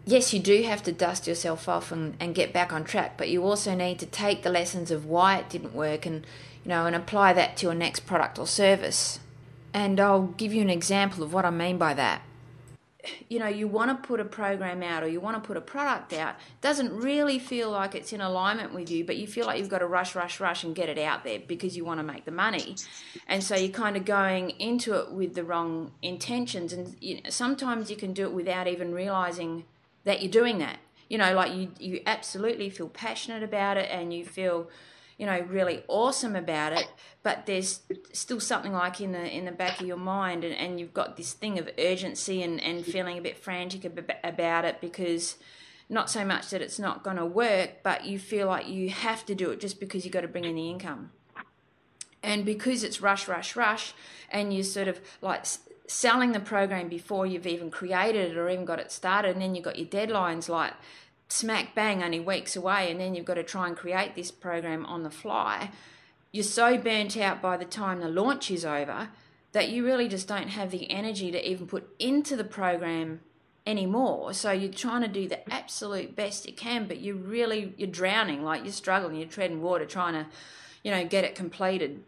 yes 0.04 0.34
you 0.34 0.40
do 0.40 0.62
have 0.62 0.82
to 0.84 0.92
dust 0.92 1.26
yourself 1.26 1.68
off 1.68 1.92
and, 1.92 2.16
and 2.18 2.34
get 2.34 2.52
back 2.52 2.72
on 2.72 2.84
track 2.84 3.16
but 3.16 3.28
you 3.28 3.42
also 3.42 3.74
need 3.74 3.98
to 3.98 4.06
take 4.06 4.42
the 4.42 4.50
lessons 4.50 4.90
of 4.92 5.04
why 5.04 5.36
it 5.36 5.48
didn't 5.48 5.74
work 5.74 6.06
and 6.06 6.24
you 6.64 6.68
know 6.68 6.86
and 6.86 6.94
apply 6.94 7.32
that 7.32 7.56
to 7.56 7.66
your 7.66 7.74
next 7.74 8.00
product 8.00 8.38
or 8.38 8.46
service. 8.46 9.20
And 9.72 10.00
I'll 10.00 10.28
give 10.38 10.54
you 10.54 10.62
an 10.62 10.70
example 10.70 11.22
of 11.22 11.32
what 11.32 11.44
I 11.44 11.50
mean 11.50 11.78
by 11.78 11.94
that 11.94 12.22
you 13.28 13.38
know 13.38 13.46
you 13.46 13.66
want 13.68 13.90
to 13.90 14.06
put 14.06 14.20
a 14.20 14.24
program 14.24 14.82
out 14.82 15.02
or 15.02 15.08
you 15.08 15.20
want 15.20 15.42
to 15.42 15.46
put 15.46 15.56
a 15.56 15.60
product 15.60 16.12
out 16.12 16.36
doesn't 16.60 16.94
really 16.94 17.38
feel 17.38 17.70
like 17.70 17.94
it's 17.94 18.12
in 18.12 18.20
alignment 18.20 18.72
with 18.74 18.90
you 18.90 19.04
but 19.04 19.16
you 19.16 19.26
feel 19.26 19.46
like 19.46 19.58
you've 19.58 19.68
got 19.68 19.78
to 19.78 19.86
rush 19.86 20.14
rush 20.14 20.40
rush 20.40 20.64
and 20.64 20.74
get 20.74 20.88
it 20.88 20.98
out 20.98 21.24
there 21.24 21.38
because 21.38 21.76
you 21.76 21.84
want 21.84 21.98
to 21.98 22.04
make 22.04 22.24
the 22.24 22.30
money. 22.30 22.76
And 23.26 23.42
so 23.42 23.56
you're 23.56 23.70
kind 23.70 23.96
of 23.96 24.04
going 24.04 24.50
into 24.50 24.94
it 24.94 25.10
with 25.12 25.34
the 25.34 25.44
wrong 25.44 25.92
intentions 26.02 26.72
and 26.72 26.96
you 27.00 27.16
know, 27.16 27.30
sometimes 27.30 27.90
you 27.90 27.96
can 27.96 28.12
do 28.12 28.24
it 28.24 28.32
without 28.32 28.66
even 28.66 28.92
realizing 28.92 29.64
that 30.04 30.22
you're 30.22 30.30
doing 30.30 30.58
that. 30.58 30.78
You 31.08 31.18
know 31.18 31.34
like 31.34 31.54
you 31.54 31.70
you 31.78 32.02
absolutely 32.04 32.68
feel 32.70 32.88
passionate 32.88 33.42
about 33.42 33.76
it 33.76 33.88
and 33.90 34.12
you 34.12 34.24
feel 34.24 34.68
you 35.16 35.26
know 35.26 35.40
really 35.48 35.82
awesome 35.88 36.36
about 36.36 36.72
it 36.72 36.88
but 37.22 37.46
there's 37.46 37.80
still 38.12 38.40
something 38.40 38.72
like 38.72 39.00
in 39.00 39.12
the 39.12 39.36
in 39.36 39.44
the 39.44 39.52
back 39.52 39.80
of 39.80 39.86
your 39.86 39.96
mind 39.96 40.44
and, 40.44 40.54
and 40.54 40.78
you've 40.78 40.94
got 40.94 41.16
this 41.16 41.32
thing 41.32 41.58
of 41.58 41.68
urgency 41.78 42.42
and, 42.42 42.60
and 42.62 42.84
feeling 42.84 43.18
a 43.18 43.20
bit 43.20 43.36
frantic 43.36 43.84
about 44.22 44.64
it 44.64 44.80
because 44.80 45.36
not 45.88 46.10
so 46.10 46.24
much 46.24 46.50
that 46.50 46.60
it's 46.60 46.78
not 46.78 47.02
going 47.02 47.16
to 47.16 47.24
work, 47.24 47.82
but 47.82 48.04
you 48.04 48.18
feel 48.18 48.48
like 48.48 48.68
you 48.68 48.90
have 48.90 49.24
to 49.26 49.34
do 49.34 49.50
it 49.50 49.60
just 49.60 49.78
because 49.78 50.04
you've 50.04 50.12
got 50.12 50.22
to 50.22 50.28
bring 50.28 50.44
in 50.44 50.56
the 50.56 50.68
income. 50.68 51.10
And 52.22 52.44
because 52.44 52.82
it's 52.82 53.00
rush, 53.00 53.28
rush, 53.28 53.54
rush, 53.54 53.94
and 54.30 54.52
you 54.52 54.64
sort 54.64 54.88
of 54.88 55.00
like 55.22 55.44
selling 55.86 56.32
the 56.32 56.40
program 56.40 56.88
before 56.88 57.24
you've 57.24 57.46
even 57.46 57.70
created 57.70 58.32
it 58.32 58.36
or 58.36 58.48
even 58.50 58.64
got 58.64 58.80
it 58.80 58.90
started, 58.90 59.32
and 59.32 59.42
then 59.42 59.54
you've 59.54 59.64
got 59.64 59.78
your 59.78 59.86
deadlines 59.86 60.48
like 60.48 60.72
smack 61.28 61.74
bang 61.74 62.02
only 62.02 62.20
weeks 62.20 62.56
away, 62.56 62.90
and 62.90 63.00
then 63.00 63.14
you've 63.14 63.24
got 63.24 63.34
to 63.34 63.42
try 63.42 63.66
and 63.66 63.76
create 63.76 64.14
this 64.14 64.30
program 64.30 64.86
on 64.86 65.02
the 65.02 65.10
fly. 65.10 65.70
You're 66.32 66.44
so 66.44 66.76
burnt 66.76 67.16
out 67.16 67.40
by 67.40 67.56
the 67.56 67.64
time 67.64 68.00
the 68.00 68.08
launch 68.08 68.50
is 68.50 68.64
over 68.64 69.08
that 69.52 69.70
you 69.70 69.84
really 69.84 70.08
just 70.08 70.28
don't 70.28 70.48
have 70.48 70.70
the 70.70 70.90
energy 70.90 71.30
to 71.30 71.50
even 71.50 71.66
put 71.66 71.88
into 71.98 72.36
the 72.36 72.44
program 72.44 73.20
anymore. 73.66 74.32
So 74.34 74.52
you're 74.52 74.72
trying 74.72 75.02
to 75.02 75.08
do 75.08 75.28
the 75.28 75.50
absolute 75.52 76.14
best 76.14 76.46
you 76.46 76.52
can, 76.52 76.86
but 76.86 77.00
you're 77.00 77.16
really 77.16 77.74
you're 77.76 77.88
drowning, 77.88 78.44
like 78.44 78.64
you're 78.64 78.72
struggling, 78.72 79.16
you're 79.16 79.28
treading 79.28 79.62
water 79.62 79.86
trying 79.86 80.12
to, 80.12 80.26
you 80.82 80.90
know, 80.90 81.04
get 81.06 81.24
it 81.24 81.34
completed. 81.34 82.02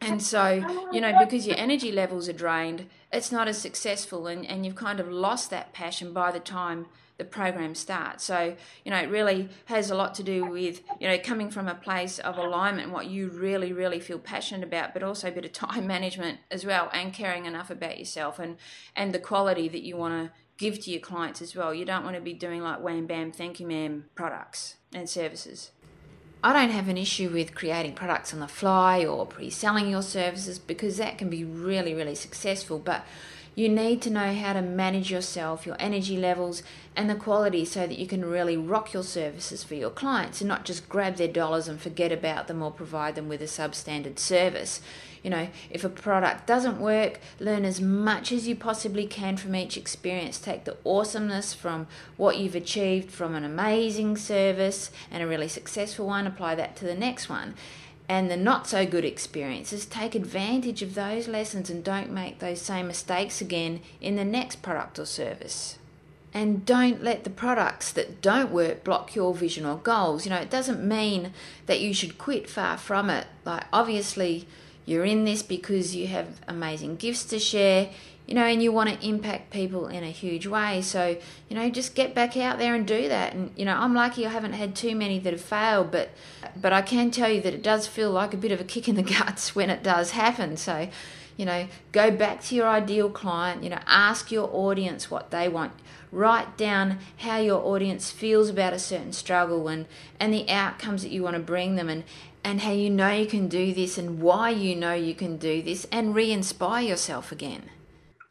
And 0.00 0.22
so, 0.22 0.64
you 0.92 1.00
know, 1.00 1.18
because 1.18 1.46
your 1.46 1.56
energy 1.56 1.90
levels 1.90 2.28
are 2.28 2.34
drained, 2.34 2.86
it's 3.12 3.32
not 3.32 3.48
as 3.48 3.58
successful 3.58 4.26
and, 4.28 4.46
and 4.46 4.64
you've 4.64 4.76
kind 4.76 5.00
of 5.00 5.10
lost 5.10 5.50
that 5.50 5.72
passion 5.72 6.12
by 6.12 6.30
the 6.30 6.38
time 6.38 6.86
the 7.18 7.24
program 7.24 7.74
starts. 7.74 8.24
So, 8.24 8.56
you 8.84 8.90
know, 8.90 8.96
it 8.96 9.10
really 9.10 9.48
has 9.66 9.90
a 9.90 9.94
lot 9.94 10.14
to 10.14 10.22
do 10.22 10.46
with, 10.46 10.80
you 11.00 11.08
know, 11.08 11.18
coming 11.18 11.50
from 11.50 11.68
a 11.68 11.74
place 11.74 12.18
of 12.20 12.38
alignment 12.38 12.90
what 12.90 13.06
you 13.06 13.28
really, 13.28 13.72
really 13.72 14.00
feel 14.00 14.18
passionate 14.18 14.66
about, 14.66 14.94
but 14.94 15.02
also 15.02 15.28
a 15.28 15.32
bit 15.32 15.44
of 15.44 15.52
time 15.68 15.86
management 15.86 16.38
as 16.50 16.64
well 16.64 16.88
and 16.92 17.12
caring 17.12 17.44
enough 17.44 17.70
about 17.70 17.98
yourself 17.98 18.38
and, 18.38 18.56
and 18.96 19.12
the 19.12 19.18
quality 19.18 19.68
that 19.68 19.82
you 19.82 19.96
want 19.96 20.14
to 20.14 20.32
give 20.56 20.80
to 20.80 20.90
your 20.90 21.00
clients 21.00 21.42
as 21.42 21.54
well. 21.54 21.74
You 21.74 21.84
don't 21.84 22.04
want 22.04 22.16
to 22.16 22.22
be 22.22 22.34
doing 22.34 22.62
like 22.62 22.80
wham 22.80 23.06
bam, 23.06 23.32
thank 23.32 23.60
you 23.60 23.66
ma'am 23.66 24.06
products 24.14 24.76
and 24.94 25.08
services. 25.08 25.72
I 26.42 26.52
don't 26.52 26.70
have 26.70 26.88
an 26.88 26.96
issue 26.96 27.30
with 27.30 27.54
creating 27.54 27.94
products 27.94 28.32
on 28.32 28.38
the 28.38 28.46
fly 28.46 29.04
or 29.04 29.26
pre 29.26 29.50
selling 29.50 29.90
your 29.90 30.02
services 30.02 30.58
because 30.58 30.96
that 30.98 31.18
can 31.18 31.28
be 31.28 31.44
really, 31.44 31.94
really 31.94 32.14
successful. 32.14 32.78
But 32.78 33.04
you 33.58 33.68
need 33.68 34.00
to 34.00 34.08
know 34.08 34.32
how 34.32 34.52
to 34.52 34.62
manage 34.62 35.10
yourself, 35.10 35.66
your 35.66 35.74
energy 35.80 36.16
levels, 36.16 36.62
and 36.94 37.10
the 37.10 37.14
quality 37.16 37.64
so 37.64 37.88
that 37.88 37.98
you 37.98 38.06
can 38.06 38.24
really 38.24 38.56
rock 38.56 38.92
your 38.92 39.02
services 39.02 39.64
for 39.64 39.74
your 39.74 39.90
clients 39.90 40.40
and 40.40 40.46
not 40.46 40.64
just 40.64 40.88
grab 40.88 41.16
their 41.16 41.26
dollars 41.26 41.66
and 41.66 41.80
forget 41.80 42.12
about 42.12 42.46
them 42.46 42.62
or 42.62 42.70
provide 42.70 43.16
them 43.16 43.28
with 43.28 43.42
a 43.42 43.46
substandard 43.46 44.16
service. 44.20 44.80
You 45.24 45.30
know, 45.30 45.48
if 45.70 45.82
a 45.82 45.88
product 45.88 46.46
doesn't 46.46 46.78
work, 46.78 47.18
learn 47.40 47.64
as 47.64 47.80
much 47.80 48.30
as 48.30 48.46
you 48.46 48.54
possibly 48.54 49.08
can 49.08 49.36
from 49.36 49.56
each 49.56 49.76
experience. 49.76 50.38
Take 50.38 50.62
the 50.62 50.76
awesomeness 50.86 51.52
from 51.52 51.88
what 52.16 52.38
you've 52.38 52.54
achieved 52.54 53.10
from 53.10 53.34
an 53.34 53.42
amazing 53.42 54.18
service 54.18 54.92
and 55.10 55.20
a 55.20 55.26
really 55.26 55.48
successful 55.48 56.06
one, 56.06 56.28
apply 56.28 56.54
that 56.54 56.76
to 56.76 56.84
the 56.84 56.94
next 56.94 57.28
one 57.28 57.54
and 58.08 58.30
the 58.30 58.36
not 58.36 58.66
so 58.66 58.86
good 58.86 59.04
experiences, 59.04 59.84
take 59.84 60.14
advantage 60.14 60.82
of 60.82 60.94
those 60.94 61.28
lessons 61.28 61.68
and 61.68 61.84
don't 61.84 62.10
make 62.10 62.38
those 62.38 62.60
same 62.60 62.86
mistakes 62.86 63.40
again 63.40 63.80
in 64.00 64.16
the 64.16 64.24
next 64.24 64.62
product 64.62 64.98
or 64.98 65.04
service. 65.04 65.78
And 66.32 66.64
don't 66.64 67.02
let 67.02 67.24
the 67.24 67.30
products 67.30 67.92
that 67.92 68.22
don't 68.22 68.50
work 68.50 68.84
block 68.84 69.14
your 69.14 69.34
vision 69.34 69.66
or 69.66 69.76
goals. 69.76 70.24
You 70.24 70.30
know, 70.30 70.38
it 70.38 70.50
doesn't 70.50 70.86
mean 70.86 71.32
that 71.66 71.80
you 71.80 71.92
should 71.92 72.18
quit 72.18 72.48
far 72.48 72.78
from 72.78 73.10
it. 73.10 73.26
Like, 73.44 73.64
obviously, 73.72 74.46
you're 74.86 75.04
in 75.04 75.24
this 75.24 75.42
because 75.42 75.94
you 75.94 76.06
have 76.06 76.40
amazing 76.46 76.96
gifts 76.96 77.24
to 77.26 77.38
share 77.38 77.90
you 78.28 78.34
know, 78.34 78.44
and 78.44 78.62
you 78.62 78.70
want 78.70 78.90
to 78.90 79.06
impact 79.08 79.50
people 79.50 79.86
in 79.86 80.04
a 80.04 80.10
huge 80.10 80.46
way. 80.46 80.82
So, 80.82 81.16
you 81.48 81.56
know, 81.56 81.70
just 81.70 81.94
get 81.94 82.14
back 82.14 82.36
out 82.36 82.58
there 82.58 82.74
and 82.74 82.86
do 82.86 83.08
that. 83.08 83.32
And 83.32 83.52
you 83.56 83.64
know, 83.64 83.74
I'm 83.74 83.94
lucky 83.94 84.26
I 84.26 84.28
haven't 84.28 84.52
had 84.52 84.76
too 84.76 84.94
many 84.94 85.18
that 85.20 85.32
have 85.32 85.40
failed, 85.40 85.90
but 85.90 86.10
but 86.54 86.74
I 86.74 86.82
can 86.82 87.10
tell 87.10 87.30
you 87.30 87.40
that 87.40 87.54
it 87.54 87.62
does 87.62 87.86
feel 87.86 88.10
like 88.10 88.34
a 88.34 88.36
bit 88.36 88.52
of 88.52 88.60
a 88.60 88.64
kick 88.64 88.86
in 88.86 88.96
the 88.96 89.02
guts 89.18 89.56
when 89.56 89.70
it 89.70 89.82
does 89.82 90.10
happen. 90.10 90.58
So, 90.58 90.90
you 91.38 91.46
know, 91.46 91.68
go 91.92 92.10
back 92.10 92.42
to 92.44 92.54
your 92.54 92.68
ideal 92.68 93.08
client, 93.08 93.64
you 93.64 93.70
know, 93.70 93.80
ask 93.86 94.30
your 94.30 94.50
audience 94.52 95.10
what 95.10 95.30
they 95.30 95.48
want. 95.48 95.72
Write 96.12 96.58
down 96.58 96.98
how 97.18 97.38
your 97.38 97.64
audience 97.64 98.10
feels 98.10 98.50
about 98.50 98.74
a 98.74 98.78
certain 98.78 99.14
struggle 99.14 99.68
and 99.68 99.86
and 100.20 100.34
the 100.34 100.50
outcomes 100.50 101.02
that 101.02 101.12
you 101.12 101.22
want 101.22 101.36
to 101.36 101.42
bring 101.42 101.76
them 101.76 101.88
and 101.88 102.04
and 102.44 102.60
how 102.60 102.72
you 102.72 102.90
know 102.90 103.10
you 103.10 103.26
can 103.26 103.48
do 103.48 103.72
this 103.72 103.96
and 103.96 104.20
why 104.20 104.50
you 104.50 104.76
know 104.76 104.92
you 104.92 105.14
can 105.14 105.38
do 105.38 105.62
this 105.62 105.86
and 105.90 106.14
re-inspire 106.14 106.82
yourself 106.82 107.32
again. 107.32 107.70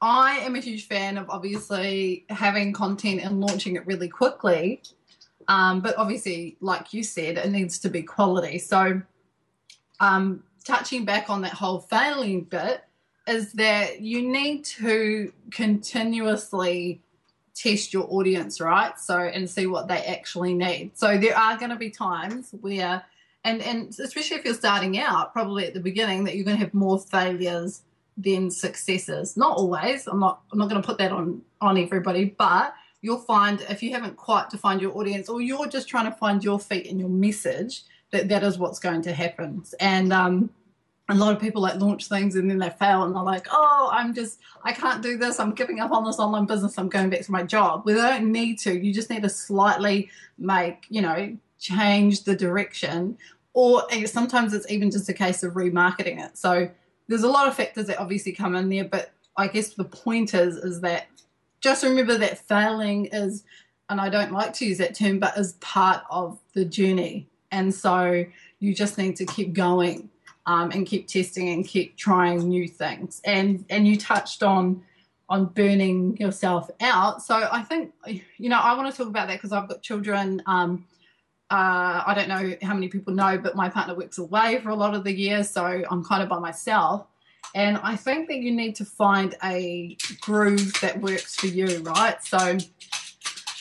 I 0.02 0.38
am 0.40 0.56
a 0.56 0.60
huge 0.60 0.88
fan 0.88 1.18
of 1.18 1.30
obviously 1.30 2.26
having 2.30 2.72
content 2.72 3.22
and 3.22 3.42
launching 3.42 3.76
it 3.76 3.86
really 3.88 4.10
quickly. 4.10 4.82
Um, 5.48 5.82
but 5.82 5.98
obviously, 5.98 6.58
like 6.60 6.94
you 6.94 7.04
said, 7.04 7.38
it 7.38 7.50
needs 7.50 7.80
to 7.80 7.90
be 7.90 8.04
quality. 8.04 8.60
So, 8.60 9.02
um, 10.00 10.44
touching 10.66 11.06
back 11.06 11.30
on 11.30 11.42
that 11.42 11.54
whole 11.54 11.80
failing 11.80 12.44
bit, 12.44 12.84
is 13.28 13.54
that 13.54 14.02
you 14.02 14.30
need 14.30 14.64
to 14.66 15.34
continuously 15.52 17.02
test 17.56 17.94
your 17.94 18.06
audience, 18.10 18.62
right? 18.62 19.00
So, 19.00 19.20
and 19.20 19.50
see 19.50 19.68
what 19.68 19.88
they 19.88 20.04
actually 20.04 20.54
need. 20.54 20.92
So, 20.96 21.18
there 21.18 21.36
are 21.36 21.58
going 21.58 21.72
to 21.72 21.78
be 21.78 21.90
times 21.90 22.54
where, 22.60 23.04
and, 23.46 23.62
and 23.62 23.98
especially 24.00 24.38
if 24.38 24.46
you're 24.46 24.54
starting 24.54 25.00
out, 25.00 25.34
probably 25.34 25.66
at 25.66 25.74
the 25.74 25.80
beginning, 25.80 26.26
that 26.26 26.36
you're 26.36 26.46
going 26.46 26.58
to 26.58 26.64
have 26.64 26.74
more 26.74 27.00
failures 27.00 27.84
than 28.18 28.50
successes. 28.50 29.38
Not 29.38 29.58
always. 29.58 30.08
I'm 30.08 30.20
not. 30.20 30.42
I'm 30.52 30.60
not 30.60 30.70
going 30.70 30.82
to 30.82 30.86
put 30.86 30.98
that 30.98 31.12
on 31.12 31.42
on 31.62 31.78
everybody, 31.78 32.26
but 32.26 32.74
you'll 33.02 33.20
find 33.20 33.62
if 33.70 33.84
you 33.84 33.92
haven't 33.92 34.18
quite 34.18 34.50
defined 34.50 34.82
your 34.82 34.98
audience, 34.98 35.30
or 35.30 35.42
you're 35.42 35.68
just 35.68 35.88
trying 35.88 36.12
to 36.12 36.18
find 36.18 36.44
your 36.44 36.60
feet 36.60 36.88
and 36.88 37.00
your 37.00 37.10
message, 37.10 37.84
that 38.12 38.28
that 38.30 38.44
is 38.44 38.58
what's 38.58 38.80
going 38.80 39.02
to 39.04 39.14
happen. 39.14 39.64
And 39.80 40.12
um, 40.12 40.50
a 41.10 41.16
lot 41.16 41.34
of 41.34 41.40
people 41.40 41.62
like 41.62 41.80
launch 41.80 42.08
things 42.08 42.36
and 42.36 42.50
then 42.50 42.58
they 42.58 42.70
fail 42.70 43.04
and 43.04 43.16
they're 43.16 43.24
like, 43.24 43.48
oh, 43.52 43.90
I'm 43.94 44.14
just, 44.14 44.40
I 44.64 44.74
can't 44.74 45.02
do 45.02 45.18
this. 45.18 45.40
I'm 45.40 45.54
giving 45.54 45.80
up 45.80 45.92
on 45.92 46.04
this 46.04 46.20
online 46.20 46.46
business. 46.46 46.78
I'm 46.78 46.90
going 46.90 47.10
back 47.10 47.22
to 47.22 47.32
my 47.32 47.44
job. 47.44 47.86
They 47.86 47.94
don't 47.94 48.32
need 48.32 48.60
to. 48.60 48.78
You 48.78 48.94
just 48.94 49.10
need 49.10 49.24
to 49.24 49.30
slightly 49.30 50.10
make, 50.38 50.86
you 50.90 51.02
know, 51.02 51.38
change 51.60 52.24
the 52.24 52.36
direction. 52.36 53.18
Or 53.54 53.84
sometimes 54.06 54.54
it's 54.54 54.70
even 54.70 54.92
just 54.92 55.08
a 55.08 55.14
case 55.14 55.44
of 55.44 55.54
remarketing 55.54 56.24
it. 56.24 56.38
So 56.38 56.70
there's 57.08 57.24
a 57.24 57.30
lot 57.30 57.48
of 57.48 57.56
factors 57.56 57.88
that 57.88 58.00
obviously 58.00 58.32
come 58.32 58.56
in 58.56 58.70
there, 58.70 58.86
but 58.86 59.12
I 59.36 59.48
guess 59.48 59.70
the 59.70 59.86
point 59.86 60.34
is 60.34 60.58
is 60.58 60.82
that 60.82 61.08
just 61.62 61.84
remember 61.84 62.18
that 62.18 62.38
failing 62.48 63.06
is, 63.08 63.44
and 63.90 64.00
I 64.00 64.10
don't 64.10 64.32
like 64.32 64.54
to 64.54 64.66
use 64.66 64.78
that 64.80 64.96
term, 64.96 65.20
but 65.20 65.38
is 65.38 65.54
part 65.54 66.04
of 66.10 66.40
the 66.54 66.66
journey, 66.66 67.28
and 67.52 67.74
so 67.74 68.26
you 68.60 68.74
just 68.74 68.98
need 68.98 69.16
to 69.18 69.26
keep 69.26 69.54
going 69.54 70.10
um, 70.46 70.72
and 70.72 70.86
keep 70.86 71.08
testing 71.08 71.50
and 71.50 71.68
keep 71.68 71.96
trying 71.98 72.48
new 72.48 72.68
things. 72.68 73.22
And 73.24 73.66
and 73.70 73.88
you 73.88 73.98
touched 73.98 74.44
on 74.44 74.84
on 75.30 75.46
burning 75.46 76.18
yourself 76.18 76.70
out. 76.80 77.22
So 77.22 77.48
I 77.52 77.64
think 77.64 77.94
you 78.06 78.50
know 78.50 78.60
I 78.60 78.76
want 78.76 78.92
to 78.92 78.98
talk 78.98 79.08
about 79.08 79.28
that 79.28 79.36
because 79.36 79.52
I've 79.52 79.68
got 79.68 79.82
children. 79.82 80.42
Um, 80.46 80.86
uh, 81.50 82.04
I 82.06 82.14
don't 82.14 82.28
know 82.28 82.56
how 82.62 82.74
many 82.74 82.90
people 82.90 83.14
know, 83.14 83.38
but 83.38 83.56
my 83.56 83.70
partner 83.70 83.96
works 83.96 84.18
away 84.18 84.60
for 84.60 84.70
a 84.70 84.76
lot 84.76 84.94
of 84.96 85.04
the 85.04 85.14
year, 85.14 85.44
so 85.44 85.64
I'm 85.64 86.04
kind 86.04 86.22
of 86.22 86.30
by 86.30 86.40
myself. 86.40 87.08
And 87.56 87.78
I 87.78 87.96
think 87.96 88.28
that 88.28 88.38
you 88.38 88.52
need 88.52 88.76
to 88.76 88.86
find 88.86 89.36
a 89.44 89.96
groove 90.20 90.74
that 90.82 91.00
works 91.02 91.36
for 91.36 91.48
you, 91.48 91.80
right? 91.80 92.22
So 92.24 92.58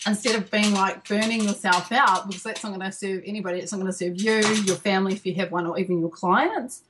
instead 0.07 0.35
of 0.35 0.51
being 0.51 0.75
like 0.75 1.07
burning 1.09 1.45
yourself 1.45 1.93
out, 1.93 2.27
because 2.27 2.43
that's 2.43 2.65
not 2.65 2.71
going 2.71 2.81
to 2.81 2.93
serve 2.93 3.23
anybody, 3.25 3.61
it's 3.61 3.73
not 3.73 3.79
going 3.79 3.93
to 3.93 3.97
serve 3.97 4.21
you, 4.21 4.41
your 4.65 4.77
family, 4.77 5.15
if 5.15 5.25
you 5.25 5.35
have 5.35 5.53
one, 5.53 5.67
or 5.67 5.79
even 5.79 6.01
your 6.01 6.11
clients. 6.11 6.83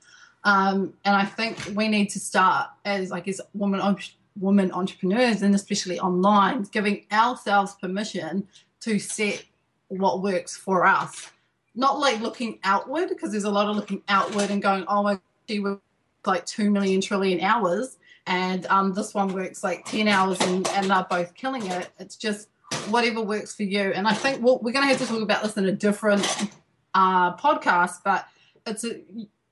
Um, 0.43 0.93
and 1.05 1.15
I 1.15 1.25
think 1.25 1.57
we 1.75 1.87
need 1.87 2.09
to 2.11 2.19
start 2.19 2.69
as, 2.85 3.11
I 3.11 3.19
guess, 3.19 3.39
women, 3.53 3.97
women 4.39 4.71
entrepreneurs, 4.71 5.43
and 5.43 5.53
especially 5.53 5.99
online, 5.99 6.63
giving 6.63 7.05
ourselves 7.11 7.75
permission 7.79 8.47
to 8.81 8.99
set 8.99 9.43
what 9.89 10.21
works 10.21 10.55
for 10.55 10.85
us. 10.85 11.31
Not 11.75 11.99
like 11.99 12.21
looking 12.21 12.59
outward, 12.63 13.09
because 13.09 13.31
there's 13.31 13.43
a 13.43 13.51
lot 13.51 13.69
of 13.69 13.75
looking 13.75 14.01
outward 14.07 14.49
and 14.49 14.61
going, 14.61 14.85
oh 14.87 15.19
she 15.47 15.59
works 15.59 15.81
like 16.25 16.45
2 16.45 16.69
million 16.69 16.99
trillion 17.01 17.39
hours, 17.41 17.97
and 18.25 18.65
um, 18.67 18.93
this 18.93 19.13
one 19.13 19.33
works 19.33 19.63
like 19.63 19.85
10 19.85 20.07
hours 20.07 20.39
and, 20.41 20.67
and 20.69 20.89
they're 20.89 21.07
both 21.09 21.33
killing 21.33 21.65
it. 21.67 21.89
It's 21.99 22.17
just 22.17 22.49
whatever 22.89 23.21
works 23.21 23.55
for 23.55 23.63
you. 23.63 23.93
And 23.93 24.07
I 24.07 24.13
think 24.13 24.43
well, 24.43 24.59
we're 24.61 24.73
going 24.73 24.83
to 24.83 24.89
have 24.89 24.97
to 24.99 25.05
talk 25.05 25.21
about 25.21 25.43
this 25.43 25.55
in 25.55 25.65
a 25.65 25.71
different 25.71 26.49
uh, 26.93 27.35
podcast, 27.37 27.99
but 28.03 28.27
it's 28.65 28.83
a, 28.83 29.01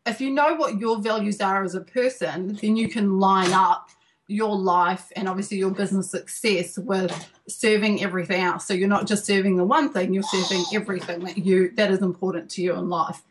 if 0.06 0.20
you 0.20 0.30
know 0.30 0.56
what 0.56 0.77
your 0.80 1.00
values 1.00 1.39
are 1.39 1.63
as 1.63 1.74
a 1.74 1.82
person, 1.82 2.58
then 2.62 2.75
you 2.75 2.89
can 2.89 3.20
line 3.20 3.51
up 3.51 3.89
your 4.27 4.55
life 4.55 5.12
and 5.15 5.29
obviously 5.29 5.58
your 5.58 5.72
business 5.72 6.10
success 6.10 6.77
with 6.77 7.29
serving 7.48 8.03
everything 8.03 8.41
else. 8.41 8.65
So 8.65 8.74
you're 8.74 8.88
not 8.88 9.05
just 9.05 9.25
serving 9.25 9.58
the 9.58 9.63
one 9.63 9.91
thing, 9.91 10.13
you're 10.13 10.24
serving 10.24 10.63
everything 10.74 11.20
that 11.25 11.38
you 11.38 11.72
that 11.75 11.91
is 11.91 12.01
important 12.01 12.50
to 12.51 12.62
you 12.62 12.74
in 12.74 12.89
life. 12.89 13.22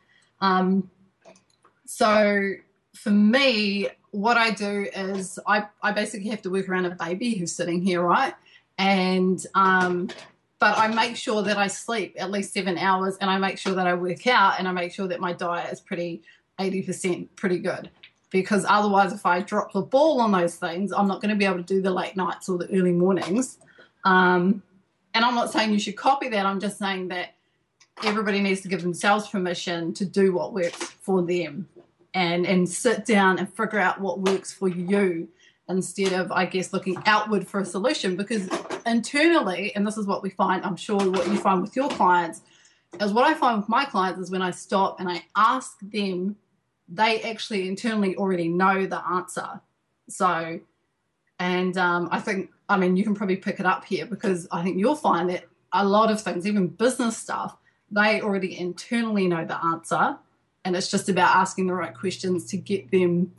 Um, 0.40 0.90
so 1.84 2.52
for 2.94 3.10
me, 3.10 3.88
what 4.12 4.36
I 4.36 4.50
do 4.50 4.86
is 4.94 5.38
I, 5.46 5.66
I 5.82 5.90
basically 5.90 6.30
have 6.30 6.42
to 6.42 6.50
work 6.50 6.68
around 6.68 6.86
a 6.86 6.90
baby 6.90 7.34
who's 7.34 7.52
sitting 7.52 7.82
here, 7.82 8.00
right? 8.00 8.34
And 8.78 9.44
um, 9.54 10.08
but 10.60 10.78
I 10.78 10.88
make 10.88 11.16
sure 11.16 11.42
that 11.42 11.58
I 11.58 11.66
sleep 11.66 12.14
at 12.18 12.30
least 12.30 12.52
seven 12.52 12.78
hours 12.78 13.16
and 13.20 13.28
I 13.28 13.38
make 13.38 13.58
sure 13.58 13.74
that 13.74 13.86
I 13.86 13.94
work 13.94 14.26
out 14.26 14.58
and 14.58 14.68
I 14.68 14.72
make 14.72 14.92
sure 14.92 15.08
that 15.08 15.20
my 15.20 15.32
diet 15.32 15.72
is 15.72 15.80
pretty 15.80 16.22
80% 16.58 17.28
pretty 17.36 17.58
good. 17.58 17.90
Because 18.34 18.66
otherwise, 18.68 19.12
if 19.12 19.24
I 19.24 19.42
drop 19.42 19.72
the 19.72 19.80
ball 19.80 20.20
on 20.20 20.32
those 20.32 20.56
things, 20.56 20.92
I'm 20.92 21.06
not 21.06 21.22
going 21.22 21.30
to 21.30 21.36
be 21.36 21.44
able 21.44 21.58
to 21.58 21.62
do 21.62 21.80
the 21.80 21.92
late 21.92 22.16
nights 22.16 22.48
or 22.48 22.58
the 22.58 22.66
early 22.76 22.90
mornings. 22.90 23.58
Um, 24.04 24.60
and 25.14 25.24
I'm 25.24 25.36
not 25.36 25.52
saying 25.52 25.70
you 25.70 25.78
should 25.78 25.94
copy 25.96 26.28
that, 26.30 26.44
I'm 26.44 26.58
just 26.58 26.76
saying 26.76 27.08
that 27.08 27.34
everybody 28.02 28.40
needs 28.40 28.60
to 28.62 28.68
give 28.68 28.82
themselves 28.82 29.28
permission 29.28 29.94
to 29.94 30.04
do 30.04 30.32
what 30.32 30.52
works 30.52 30.82
for 31.00 31.22
them 31.22 31.68
and 32.12 32.44
and 32.44 32.68
sit 32.68 33.04
down 33.04 33.38
and 33.38 33.48
figure 33.54 33.78
out 33.78 34.00
what 34.00 34.18
works 34.18 34.52
for 34.52 34.66
you 34.68 35.28
instead 35.68 36.12
of 36.12 36.32
i 36.32 36.44
guess 36.44 36.72
looking 36.72 36.96
outward 37.06 37.46
for 37.46 37.60
a 37.60 37.64
solution 37.64 38.16
because 38.16 38.48
internally 38.84 39.74
and 39.76 39.86
this 39.86 39.96
is 39.96 40.06
what 40.06 40.24
we 40.24 40.30
find 40.30 40.64
i'm 40.64 40.76
sure 40.76 40.98
what 41.10 41.26
you 41.28 41.36
find 41.36 41.62
with 41.62 41.76
your 41.76 41.88
clients 41.90 42.42
is 43.00 43.12
what 43.12 43.24
i 43.24 43.32
find 43.32 43.58
with 43.58 43.68
my 43.68 43.84
clients 43.84 44.20
is 44.20 44.30
when 44.30 44.42
i 44.42 44.50
stop 44.50 44.98
and 44.98 45.08
i 45.08 45.24
ask 45.36 45.78
them 45.80 46.36
they 46.88 47.22
actually 47.22 47.68
internally 47.68 48.16
already 48.16 48.48
know 48.48 48.86
the 48.86 49.04
answer. 49.06 49.60
So 50.08 50.60
and 51.40 51.76
um, 51.76 52.08
i 52.12 52.20
think 52.20 52.50
i 52.68 52.76
mean 52.76 52.96
you 52.96 53.02
can 53.02 53.12
probably 53.12 53.34
pick 53.34 53.58
it 53.58 53.66
up 53.66 53.84
here 53.84 54.06
because 54.06 54.46
i 54.52 54.62
think 54.62 54.78
you'll 54.78 54.94
find 54.94 55.28
that 55.28 55.44
a 55.72 55.84
lot 55.84 56.08
of 56.08 56.20
things 56.20 56.46
even 56.46 56.68
business 56.68 57.16
stuff 57.16 57.56
they 57.94 58.20
already 58.20 58.58
internally 58.58 59.28
know 59.28 59.44
the 59.44 59.62
answer. 59.64 60.16
And 60.64 60.74
it's 60.74 60.90
just 60.90 61.08
about 61.08 61.36
asking 61.36 61.66
the 61.66 61.74
right 61.74 61.94
questions 61.94 62.46
to 62.46 62.56
get 62.56 62.90
them 62.90 63.32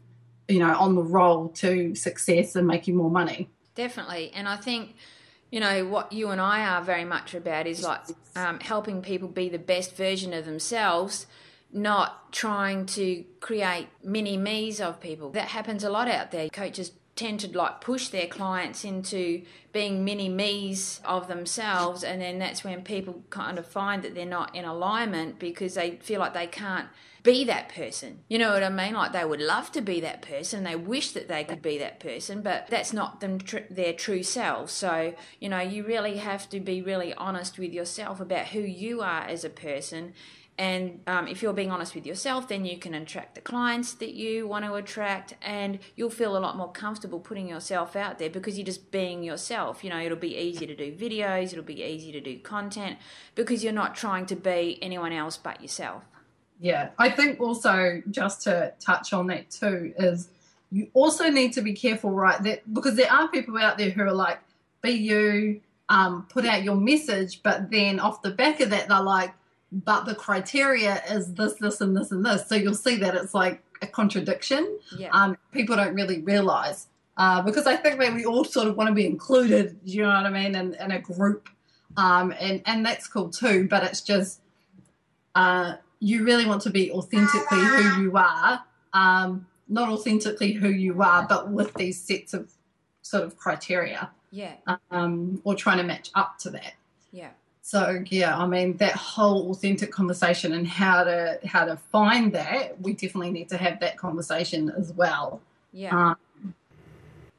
you 0.48 0.60
know 0.60 0.76
on 0.78 0.96
the 0.96 1.02
roll 1.02 1.50
to 1.50 1.96
success 1.96 2.56
and 2.56 2.68
making 2.68 2.96
more 2.96 3.10
money. 3.10 3.50
Definitely. 3.74 4.32
And 4.34 4.48
i 4.48 4.56
think 4.56 4.96
you 5.52 5.60
know 5.60 5.86
what 5.86 6.12
you 6.12 6.30
and 6.30 6.40
i 6.40 6.66
are 6.66 6.82
very 6.82 7.06
much 7.06 7.34
about 7.34 7.68
is 7.68 7.84
like 7.84 8.02
um, 8.36 8.60
helping 8.60 9.02
people 9.02 9.28
be 9.28 9.50
the 9.50 9.60
best 9.60 9.96
version 9.96 10.34
of 10.34 10.46
themselves 10.46 11.26
not 11.76 12.32
trying 12.32 12.86
to 12.86 13.24
create 13.40 13.88
mini 14.04 14.38
me's 14.38 14.80
of 14.80 15.00
people 15.00 15.30
that 15.32 15.50
happens 15.50 15.84
a 15.84 15.90
lot 15.90 16.08
out 16.08 16.32
there 16.32 16.50
coaches 16.50 16.92
tend 17.16 17.40
to 17.40 17.58
like 17.58 17.80
push 17.80 18.10
their 18.10 18.28
clients 18.28 18.84
into 18.84 19.42
being 19.72 20.04
mini 20.04 20.30
me's 20.30 21.00
of 21.06 21.28
themselves 21.28 22.04
and 22.04 22.22
then 22.22 22.40
that's 22.40 22.64
when 22.64 22.82
people 22.82 23.24
kind 23.30 23.58
of 23.58 23.66
find 23.66 24.04
that 24.04 24.16
they're 24.16 24.26
not 24.26 24.54
in 24.56 24.66
alignment 24.66 25.38
because 25.40 25.76
they 25.76 25.92
feel 25.98 26.20
like 26.20 26.34
they 26.34 26.48
can't 26.48 26.88
be 27.26 27.44
that 27.44 27.70
person. 27.70 28.20
You 28.30 28.38
know 28.38 28.54
what 28.54 28.64
I 28.64 28.70
mean? 28.70 28.94
Like 28.94 29.12
they 29.12 29.26
would 29.26 29.42
love 29.42 29.72
to 29.72 29.82
be 29.82 30.00
that 30.02 30.22
person. 30.22 30.64
They 30.64 30.76
wish 30.76 31.12
that 31.12 31.28
they 31.28 31.44
could 31.44 31.62
be 31.62 31.80
that 31.80 32.00
person, 32.00 32.42
but 32.42 32.68
that's 32.70 32.94
not 32.94 33.20
them 33.20 33.40
tr- 33.40 33.68
their 33.70 33.94
true 33.94 34.22
self. 34.22 34.70
So, 34.70 35.16
you 35.40 35.50
know, 35.50 35.60
you 35.60 35.84
really 35.84 36.18
have 36.18 36.48
to 36.52 36.60
be 36.60 36.84
really 36.84 37.14
honest 37.16 37.58
with 37.58 37.74
yourself 37.74 38.22
about 38.22 38.48
who 38.48 38.60
you 38.60 39.02
are 39.02 39.24
as 39.24 39.44
a 39.44 39.50
person. 39.50 40.14
And 40.58 41.02
um, 41.06 41.28
if 41.28 41.42
you're 41.42 41.54
being 41.54 41.72
honest 41.72 41.96
with 41.96 42.06
yourself, 42.06 42.48
then 42.48 42.64
you 42.64 42.78
can 42.78 42.94
attract 42.94 43.36
the 43.36 43.42
clients 43.42 43.94
that 43.96 44.14
you 44.14 44.48
want 44.48 44.64
to 44.64 44.74
attract, 44.76 45.36
and 45.42 45.80
you'll 45.98 46.10
feel 46.10 46.38
a 46.38 46.40
lot 46.40 46.56
more 46.56 46.72
comfortable 46.72 47.20
putting 47.20 47.50
yourself 47.50 47.96
out 47.96 48.20
there 48.20 48.30
because 48.30 48.58
you're 48.58 48.66
just 48.66 48.90
being 48.90 49.22
yourself. 49.22 49.84
You 49.84 49.90
know, 49.90 50.00
it'll 50.00 50.18
be 50.18 50.38
easy 50.38 50.66
to 50.66 50.76
do 50.76 50.94
videos, 50.94 51.52
it'll 51.52 51.64
be 51.64 51.84
easy 51.84 52.14
to 52.14 52.22
do 52.22 52.40
content 52.40 52.98
because 53.36 53.66
you're 53.66 53.74
not 53.74 53.96
trying 53.96 54.26
to 54.28 54.36
be 54.36 54.80
anyone 54.82 55.12
else 55.12 55.36
but 55.36 55.62
yourself. 55.62 56.06
Yeah, 56.60 56.90
I 56.98 57.10
think 57.10 57.42
also 57.42 58.02
just 58.10 58.44
to 58.44 58.74
touch 58.80 59.12
on 59.12 59.28
that 59.28 59.52
too 59.52 59.94
is 59.98 60.30
you 60.72 60.88
also 60.94 61.30
need 61.30 61.52
to 61.54 61.62
be 61.62 61.74
careful, 61.74 62.12
right? 62.12 62.42
That 62.44 62.74
because 62.74 62.96
there 62.96 63.12
are 63.12 63.28
people 63.28 63.58
out 63.58 63.78
there 63.78 63.90
who 63.90 64.04
are 64.04 64.14
like, 64.14 64.40
be 64.82 64.92
you, 64.92 65.62
um, 65.90 66.28
put 66.30 66.46
out 66.46 66.64
your 66.64 66.76
message, 66.76 67.44
but 67.44 67.70
then 67.72 68.00
off 68.00 68.22
the 68.22 68.32
back 68.32 68.62
of 68.62 68.70
that, 68.70 68.88
they're 68.88 69.02
like, 69.02 69.34
but 69.72 70.06
the 70.06 70.16
criteria 70.16 71.02
is 71.10 71.34
this, 71.34 71.54
this, 71.56 71.82
and 71.82 71.96
this, 71.96 72.12
and 72.12 72.26
this. 72.26 72.48
So 72.48 72.56
you'll 72.56 72.74
see 72.74 72.96
that 72.98 73.16
it's 73.16 73.34
like 73.34 73.64
a 73.82 73.88
contradiction. 73.88 74.80
Yeah. 74.98 75.10
Um, 75.12 75.38
people 75.52 75.76
don't 75.76 75.94
really 75.94 76.22
realize 76.22 76.88
uh, 77.18 77.42
because 77.42 77.68
I 77.68 77.76
think 77.76 78.00
that 78.00 78.14
we 78.14 78.26
all 78.26 78.44
sort 78.44 78.68
of 78.68 78.78
want 78.78 78.90
to 78.90 78.94
be 78.94 79.06
included. 79.06 79.80
You 79.84 80.04
know 80.04 80.10
what 80.10 80.26
I 80.26 80.30
mean? 80.30 80.56
In, 80.56 80.74
in 80.76 80.92
a 80.92 81.00
group, 81.00 81.50
um, 81.98 82.34
and 82.40 82.62
and 82.66 82.86
that's 82.86 83.08
cool 83.08 83.30
too. 83.30 83.68
But 83.70 83.84
it's 83.84 84.02
just. 84.02 84.42
Uh, 85.34 85.76
you 86.00 86.24
really 86.24 86.46
want 86.46 86.62
to 86.62 86.70
be 86.70 86.92
authentically 86.92 87.60
who 87.60 88.04
you 88.04 88.18
are, 88.18 88.64
um, 88.94 89.48
not 89.68 89.90
authentically 89.90 90.54
who 90.54 90.70
you 90.70 91.02
are, 91.02 91.26
but 91.28 91.50
with 91.50 91.74
these 91.74 92.00
sets 92.00 92.34
of 92.34 92.52
sort 93.02 93.24
of 93.24 93.38
criteria. 93.38 94.12
Yeah. 94.32 94.56
Um, 94.92 95.42
or 95.44 95.56
trying 95.56 95.78
to 95.78 95.84
match 95.84 96.12
up 96.14 96.38
to 96.40 96.50
that. 96.52 96.74
Yeah. 97.12 97.30
So 97.68 98.04
yeah, 98.12 98.38
I 98.38 98.46
mean 98.46 98.78
that 98.78 98.94
whole 98.96 99.50
authentic 99.50 99.92
conversation 99.92 100.54
and 100.54 100.68
how 100.68 101.04
to 101.04 101.40
how 101.46 101.66
to 101.66 101.78
find 101.92 102.32
that, 102.34 102.80
we 102.80 102.94
definitely 102.94 103.32
need 103.32 103.50
to 103.50 103.58
have 103.58 103.80
that 103.80 103.98
conversation 103.98 104.72
as 104.78 104.94
well. 104.94 105.42
Yeah. 105.74 106.12
Um, 106.12 106.54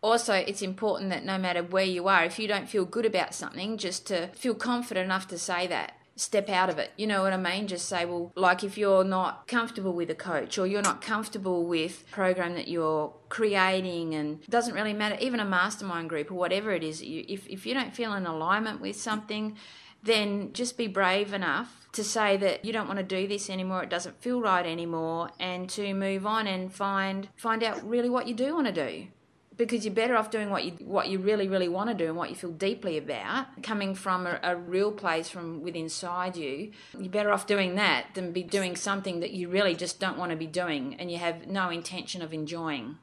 also, 0.02 0.34
it's 0.34 0.62
important 0.62 1.10
that 1.10 1.24
no 1.24 1.38
matter 1.38 1.62
where 1.62 1.84
you 1.84 2.08
are, 2.08 2.24
if 2.24 2.40
you 2.40 2.48
don't 2.48 2.68
feel 2.68 2.84
good 2.84 3.06
about 3.06 3.36
something, 3.36 3.78
just 3.78 4.08
to 4.08 4.26
feel 4.34 4.56
confident 4.56 5.04
enough 5.04 5.28
to 5.28 5.38
say 5.38 5.68
that 5.68 5.92
step 6.16 6.48
out 6.48 6.70
of 6.70 6.78
it. 6.78 6.90
You 6.96 7.06
know 7.06 7.22
what 7.22 7.32
I 7.32 7.36
mean? 7.36 7.68
Just 7.68 7.88
say, 7.88 8.04
well, 8.04 8.32
like 8.34 8.64
if 8.64 8.76
you're 8.76 9.04
not 9.04 9.46
comfortable 9.46 9.92
with 9.92 10.10
a 10.10 10.16
coach 10.16 10.58
or 10.58 10.66
you're 10.66 10.82
not 10.82 11.02
comfortable 11.02 11.64
with 11.66 12.04
program 12.10 12.54
that 12.54 12.66
you're 12.66 13.12
creating 13.28 14.16
and 14.16 14.42
it 14.42 14.50
doesn't 14.50 14.74
really 14.74 14.92
matter, 14.92 15.16
even 15.20 15.38
a 15.38 15.44
mastermind 15.44 16.08
group 16.08 16.32
or 16.32 16.34
whatever 16.34 16.72
it 16.72 16.82
is, 16.82 17.00
you, 17.00 17.24
if, 17.28 17.46
if 17.48 17.64
you 17.64 17.74
don't 17.74 17.94
feel 17.94 18.12
in 18.14 18.26
alignment 18.26 18.80
with 18.80 18.96
something, 18.96 19.56
then 20.02 20.52
just 20.52 20.76
be 20.76 20.86
brave 20.86 21.32
enough 21.32 21.86
to 21.96 22.04
say 22.04 22.36
that 22.36 22.64
you 22.64 22.72
don't 22.72 22.86
want 22.86 22.98
to 22.98 23.02
do 23.02 23.26
this 23.26 23.48
anymore 23.48 23.82
it 23.82 23.88
doesn't 23.88 24.20
feel 24.20 24.40
right 24.40 24.66
anymore 24.66 25.30
and 25.40 25.68
to 25.70 25.94
move 25.94 26.26
on 26.26 26.46
and 26.46 26.72
find 26.72 27.28
find 27.36 27.64
out 27.64 27.88
really 27.88 28.10
what 28.10 28.28
you 28.28 28.34
do 28.34 28.54
want 28.54 28.66
to 28.66 28.72
do. 28.72 29.06
Because 29.56 29.86
you're 29.86 29.94
better 29.94 30.14
off 30.16 30.30
doing 30.30 30.50
what 30.50 30.64
you 30.64 30.72
what 30.84 31.08
you 31.08 31.18
really 31.18 31.48
really 31.48 31.68
want 31.68 31.88
to 31.88 31.94
do 31.94 32.04
and 32.04 32.16
what 32.16 32.28
you 32.28 32.36
feel 32.36 32.52
deeply 32.52 32.98
about. 32.98 33.62
Coming 33.62 33.94
from 33.94 34.26
a, 34.26 34.38
a, 34.42 34.54
real 34.54 34.92
place 34.92 35.30
from 35.30 35.62
within 35.62 35.84
inside 35.84 36.36
you 36.36 36.72
you're 36.98 37.08
better 37.08 37.32
off 37.32 37.46
doing 37.46 37.76
that 37.76 38.08
than 38.12 38.32
be 38.32 38.42
doing 38.42 38.76
something 38.76 39.20
that 39.20 39.30
you 39.30 39.48
really 39.48 39.74
just 39.74 39.98
don't 39.98 40.18
want 40.18 40.30
to 40.30 40.36
be 40.36 40.46
doing 40.46 40.96
and 40.98 41.10
you 41.10 41.16
have 41.16 41.46
no 41.46 41.70
intention 41.70 42.20
of 42.20 42.34
enjoying. 42.34 42.98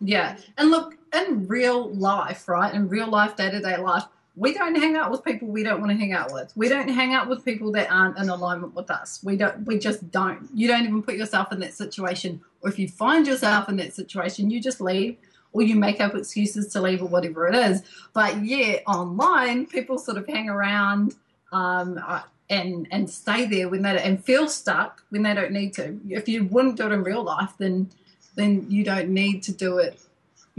Yeah. 0.00 0.36
And 0.58 0.70
look 0.70 0.98
in 1.14 1.48
real 1.48 1.88
life 1.94 2.46
right 2.46 2.74
in 2.74 2.88
real 2.88 3.08
life 3.08 3.36
day-to-day 3.36 3.78
life 3.78 4.04
we 4.38 4.54
don't 4.54 4.76
hang 4.76 4.96
out 4.96 5.10
with 5.10 5.24
people 5.24 5.48
we 5.48 5.62
don't 5.62 5.80
want 5.80 5.90
to 5.90 5.96
hang 5.96 6.12
out 6.12 6.32
with 6.32 6.52
we 6.56 6.68
don't 6.68 6.88
hang 6.88 7.12
out 7.12 7.28
with 7.28 7.44
people 7.44 7.72
that 7.72 7.90
aren't 7.90 8.16
in 8.18 8.28
alignment 8.28 8.74
with 8.74 8.90
us 8.90 9.20
we 9.22 9.36
don't 9.36 9.66
we 9.66 9.78
just 9.78 10.10
don't 10.10 10.48
you 10.54 10.68
don't 10.68 10.84
even 10.84 11.02
put 11.02 11.16
yourself 11.16 11.52
in 11.52 11.60
that 11.60 11.74
situation 11.74 12.40
or 12.62 12.70
if 12.70 12.78
you 12.78 12.88
find 12.88 13.26
yourself 13.26 13.68
in 13.68 13.76
that 13.76 13.94
situation 13.94 14.50
you 14.50 14.60
just 14.60 14.80
leave 14.80 15.16
or 15.52 15.62
you 15.62 15.74
make 15.74 16.00
up 16.00 16.14
excuses 16.14 16.68
to 16.68 16.80
leave 16.80 17.02
or 17.02 17.06
whatever 17.08 17.48
it 17.48 17.54
is. 17.54 17.82
But 18.12 18.44
yeah, 18.44 18.80
online 18.86 19.66
people 19.66 19.98
sort 19.98 20.18
of 20.18 20.26
hang 20.26 20.48
around 20.48 21.14
um, 21.52 22.00
uh, 22.06 22.22
and 22.50 22.86
and 22.90 23.10
stay 23.10 23.44
there 23.46 23.68
when 23.68 23.82
they 23.82 24.00
and 24.02 24.22
feel 24.24 24.48
stuck 24.48 25.02
when 25.10 25.22
they 25.22 25.34
don't 25.34 25.52
need 25.52 25.74
to. 25.74 25.98
If 26.08 26.28
you 26.28 26.44
wouldn't 26.44 26.76
do 26.76 26.86
it 26.86 26.92
in 26.92 27.02
real 27.02 27.22
life, 27.22 27.52
then 27.58 27.90
then 28.36 28.66
you 28.70 28.84
don't 28.84 29.08
need 29.08 29.42
to 29.44 29.52
do 29.52 29.78
it, 29.78 30.00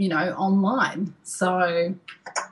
you 0.00 0.08
know, 0.08 0.34
online. 0.38 1.12
So 1.24 1.94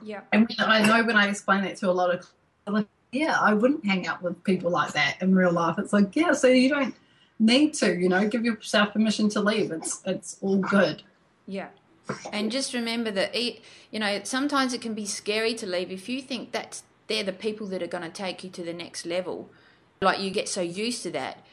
yeah, 0.03 0.21
and 0.31 0.47
I 0.59 0.85
know 0.85 1.03
when 1.03 1.15
I 1.15 1.29
explain 1.29 1.63
that 1.63 1.77
to 1.77 1.89
a 1.89 1.91
lot 1.91 2.13
of 2.13 2.29
like, 2.67 2.85
yeah, 3.11 3.39
I 3.41 3.55
wouldn't 3.55 3.83
hang 3.83 4.05
out 4.05 4.21
with 4.21 4.43
people 4.43 4.69
like 4.69 4.93
that 4.93 5.17
in 5.19 5.33
real 5.33 5.51
life. 5.51 5.79
It's 5.79 5.91
like 5.91 6.15
yeah, 6.15 6.33
so 6.33 6.47
you 6.47 6.69
don't 6.69 6.93
need 7.39 7.73
to, 7.75 7.97
you 7.97 8.07
know, 8.07 8.27
give 8.27 8.45
yourself 8.45 8.93
permission 8.93 9.29
to 9.29 9.41
leave. 9.41 9.71
It's 9.71 10.03
it's 10.05 10.37
all 10.41 10.57
good. 10.57 11.01
Yeah. 11.47 11.69
And 12.31 12.51
just 12.51 12.75
remember 12.75 13.09
that, 13.11 13.35
you 13.35 13.99
know, 13.99 14.21
sometimes 14.23 14.73
it 14.73 14.81
can 14.81 14.93
be 14.93 15.07
scary 15.07 15.55
to 15.55 15.65
leave 15.65 15.91
if 15.91 16.07
you 16.07 16.21
think 16.21 16.51
that 16.51 16.83
they're 17.07 17.23
the 17.23 17.33
people 17.33 17.65
that 17.67 17.81
are 17.81 17.87
going 17.87 18.03
to 18.03 18.09
take 18.11 18.43
you 18.43 18.51
to 18.51 18.63
the 18.63 18.73
next 18.73 19.07
level. 19.07 19.49
Like 20.01 20.19
you 20.19 20.29
get 20.29 20.47
so 20.47 20.61
used 20.61 21.01
to 21.01 21.11
that, 21.11 21.43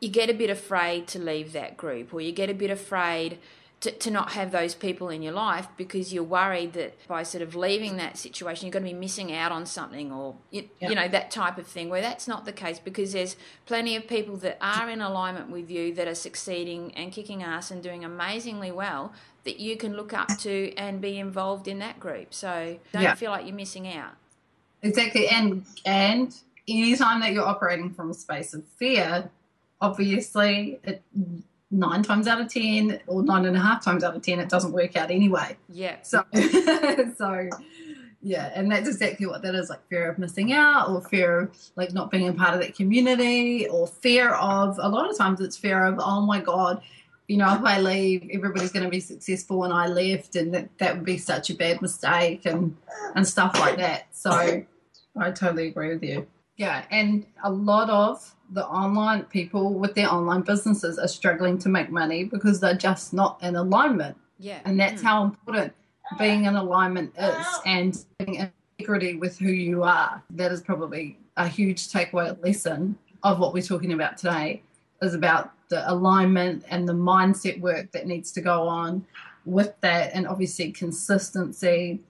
you 0.00 0.10
get 0.10 0.28
a 0.28 0.34
bit 0.34 0.50
afraid 0.50 1.06
to 1.08 1.18
leave 1.18 1.54
that 1.54 1.78
group, 1.78 2.12
or 2.12 2.20
you 2.20 2.32
get 2.32 2.50
a 2.50 2.54
bit 2.54 2.70
afraid 2.70 3.38
to, 3.80 3.90
to 3.90 4.10
not 4.10 4.32
have 4.32 4.52
those 4.52 4.74
people 4.74 5.10
in 5.10 5.22
your 5.22 5.34
life 5.34 5.68
because 5.76 6.12
you're 6.12 6.24
worried 6.24 6.72
that 6.72 6.94
by 7.06 7.22
sort 7.22 7.42
of 7.42 7.54
leaving 7.54 7.96
that 7.98 8.16
situation, 8.16 8.66
you're 8.66 8.72
going 8.72 8.84
to 8.84 8.90
be 8.90 8.98
missing 8.98 9.32
out 9.32 9.52
on 9.52 9.66
something, 9.66 10.10
or 10.10 10.34
you, 10.50 10.68
you 10.80 10.94
know 10.94 11.08
that 11.08 11.30
type 11.30 11.58
of 11.58 11.66
thing. 11.66 11.90
Where 11.90 12.00
that's 12.00 12.26
not 12.26 12.46
the 12.46 12.52
case 12.52 12.78
because 12.78 13.12
there's 13.12 13.36
plenty 13.66 13.94
of 13.94 14.08
people 14.08 14.36
that 14.38 14.56
are 14.60 14.88
in 14.88 15.02
alignment 15.02 15.50
with 15.50 15.70
you 15.70 15.94
that 15.94 16.08
are 16.08 16.14
succeeding 16.14 16.94
and 16.94 17.12
kicking 17.12 17.42
ass 17.42 17.70
and 17.70 17.82
doing 17.82 18.04
amazingly 18.04 18.72
well 18.72 19.12
that 19.44 19.60
you 19.60 19.76
can 19.76 19.94
look 19.94 20.12
up 20.12 20.36
to 20.38 20.74
and 20.74 21.00
be 21.00 21.18
involved 21.18 21.68
in 21.68 21.78
that 21.78 22.00
group. 22.00 22.32
So 22.34 22.78
don't 22.92 23.02
yeah. 23.02 23.14
feel 23.14 23.30
like 23.30 23.46
you're 23.46 23.54
missing 23.54 23.86
out. 23.92 24.12
Exactly, 24.82 25.28
and 25.28 25.64
and 25.84 26.34
anytime 26.66 27.20
that 27.20 27.32
you're 27.32 27.46
operating 27.46 27.92
from 27.92 28.10
a 28.10 28.14
space 28.14 28.54
of 28.54 28.64
fear, 28.78 29.30
obviously 29.82 30.80
it 30.82 31.02
nine 31.76 32.02
times 32.02 32.26
out 32.26 32.40
of 32.40 32.48
ten 32.48 33.00
or 33.06 33.22
nine 33.22 33.44
and 33.44 33.56
a 33.56 33.60
half 33.60 33.84
times 33.84 34.02
out 34.02 34.16
of 34.16 34.22
ten 34.22 34.40
it 34.40 34.48
doesn't 34.48 34.72
work 34.72 34.96
out 34.96 35.10
anyway 35.10 35.56
yeah 35.68 35.96
so 36.02 36.24
so 37.16 37.48
Yeah, 38.26 38.50
and 38.56 38.72
that's 38.72 38.88
exactly 38.88 39.24
what 39.26 39.42
that 39.42 39.54
is 39.54 39.70
like 39.70 39.86
fear 39.88 40.10
of 40.10 40.18
missing 40.18 40.52
out 40.52 40.88
or 40.90 41.00
fear 41.00 41.38
of 41.38 41.56
like 41.76 41.92
not 41.92 42.10
being 42.10 42.26
a 42.26 42.32
part 42.32 42.54
of 42.54 42.60
that 42.60 42.74
community 42.74 43.68
or 43.68 43.86
fear 43.86 44.30
of 44.30 44.80
a 44.82 44.88
lot 44.88 45.08
of 45.08 45.16
times 45.16 45.40
it's 45.40 45.56
fear 45.56 45.84
of, 45.84 46.00
oh 46.00 46.22
my 46.22 46.40
God, 46.40 46.82
you 47.28 47.36
know, 47.36 47.54
if 47.54 47.62
I 47.62 47.78
leave, 47.78 48.28
everybody's 48.32 48.72
going 48.72 48.84
to 48.84 48.90
be 48.90 48.98
successful 48.98 49.62
and 49.62 49.72
I 49.72 49.86
left 49.86 50.34
and 50.34 50.52
that, 50.54 50.76
that 50.78 50.96
would 50.96 51.04
be 51.04 51.18
such 51.18 51.50
a 51.50 51.54
bad 51.54 51.80
mistake 51.80 52.46
and, 52.46 52.76
and 53.14 53.24
stuff 53.24 53.56
like 53.60 53.76
that. 53.76 54.08
So 54.10 54.32
I 55.16 55.30
totally 55.30 55.68
agree 55.68 55.90
with 55.90 56.02
you. 56.02 56.26
Yeah, 56.56 56.84
and 56.90 57.26
a 57.44 57.50
lot 57.52 57.90
of 57.90 58.34
the 58.50 58.66
online 58.66 59.24
people 59.24 59.74
with 59.74 59.94
their 59.94 60.12
online 60.12 60.42
businesses 60.42 60.98
are 60.98 61.08
struggling 61.08 61.58
to 61.58 61.68
make 61.68 61.90
money 61.90 62.24
because 62.24 62.60
they're 62.60 62.74
just 62.76 63.12
not 63.12 63.42
in 63.42 63.56
alignment. 63.56 64.16
Yeah. 64.38 64.60
And 64.64 64.78
that's 64.78 65.02
Mm. 65.02 65.04
how 65.04 65.24
important 65.24 65.72
being 66.18 66.44
in 66.44 66.56
alignment 66.56 67.12
is 67.18 67.46
and 67.64 68.04
being 68.18 68.50
integrity 68.78 69.16
with 69.16 69.38
who 69.38 69.50
you 69.50 69.82
are. 69.82 70.22
That 70.30 70.52
is 70.52 70.60
probably 70.60 71.18
a 71.36 71.48
huge 71.48 71.88
takeaway 71.88 72.40
lesson 72.44 72.96
of 73.22 73.38
what 73.38 73.52
we're 73.52 73.62
talking 73.62 73.92
about 73.92 74.16
today 74.16 74.62
is 75.02 75.14
about 75.14 75.50
the 75.68 75.90
alignment 75.90 76.64
and 76.70 76.88
the 76.88 76.92
mindset 76.92 77.60
work 77.60 77.90
that 77.92 78.06
needs 78.06 78.30
to 78.32 78.40
go 78.40 78.68
on 78.68 79.04
with 79.44 79.74
that 79.80 80.12
and 80.14 80.26
obviously 80.28 80.70
consistency 80.70 82.00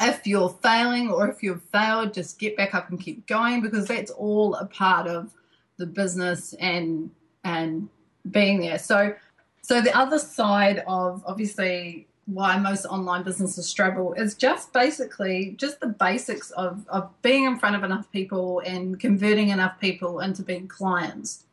if 0.00 0.26
you're 0.26 0.56
failing 0.62 1.10
or 1.10 1.28
if 1.28 1.42
you've 1.42 1.62
failed, 1.72 2.12
just 2.14 2.38
get 2.38 2.56
back 2.56 2.74
up 2.74 2.90
and 2.90 3.00
keep 3.00 3.26
going 3.26 3.60
because 3.60 3.86
that's 3.86 4.10
all 4.10 4.54
a 4.54 4.66
part 4.66 5.06
of 5.06 5.32
the 5.78 5.86
business 5.86 6.54
and 6.54 7.10
and 7.44 7.88
being 8.30 8.60
there. 8.60 8.78
So 8.78 9.14
so 9.62 9.80
the 9.80 9.96
other 9.96 10.18
side 10.18 10.84
of 10.86 11.22
obviously 11.26 12.08
why 12.28 12.58
most 12.58 12.84
online 12.84 13.22
businesses 13.22 13.66
struggle 13.66 14.12
is 14.12 14.34
just 14.34 14.70
basically 14.74 15.54
just 15.56 15.80
the 15.80 15.86
basics 15.86 16.50
of, 16.52 16.86
of 16.88 17.10
being 17.22 17.44
in 17.44 17.58
front 17.58 17.74
of 17.74 17.82
enough 17.84 18.10
people 18.12 18.60
and 18.66 19.00
converting 19.00 19.48
enough 19.48 19.80
people 19.80 20.20
into 20.20 20.42
being 20.42 20.68
clients. 20.68 21.44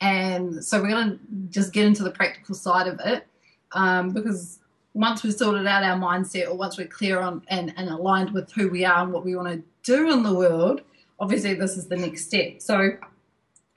And 0.00 0.64
so 0.64 0.80
we're 0.80 0.90
going 0.90 1.18
to 1.18 1.20
just 1.50 1.72
get 1.72 1.86
into 1.86 2.04
the 2.04 2.10
practical 2.10 2.54
side 2.54 2.86
of 2.86 3.00
it 3.04 3.26
um, 3.72 4.10
because 4.10 4.60
once 4.94 5.24
we've 5.24 5.34
sorted 5.34 5.66
out 5.66 5.82
our 5.82 5.98
mindset 5.98 6.48
or 6.48 6.54
once 6.54 6.78
we're 6.78 6.86
clear 6.86 7.18
on 7.18 7.42
and, 7.48 7.74
and 7.76 7.88
aligned 7.88 8.30
with 8.30 8.52
who 8.52 8.68
we 8.68 8.84
are 8.84 9.02
and 9.02 9.12
what 9.12 9.24
we 9.24 9.34
want 9.34 9.48
to 9.48 9.62
do 9.82 10.12
in 10.12 10.22
the 10.22 10.34
world, 10.34 10.82
obviously 11.18 11.54
this 11.54 11.76
is 11.76 11.88
the 11.88 11.96
next 11.96 12.26
step. 12.26 12.60
So 12.62 12.96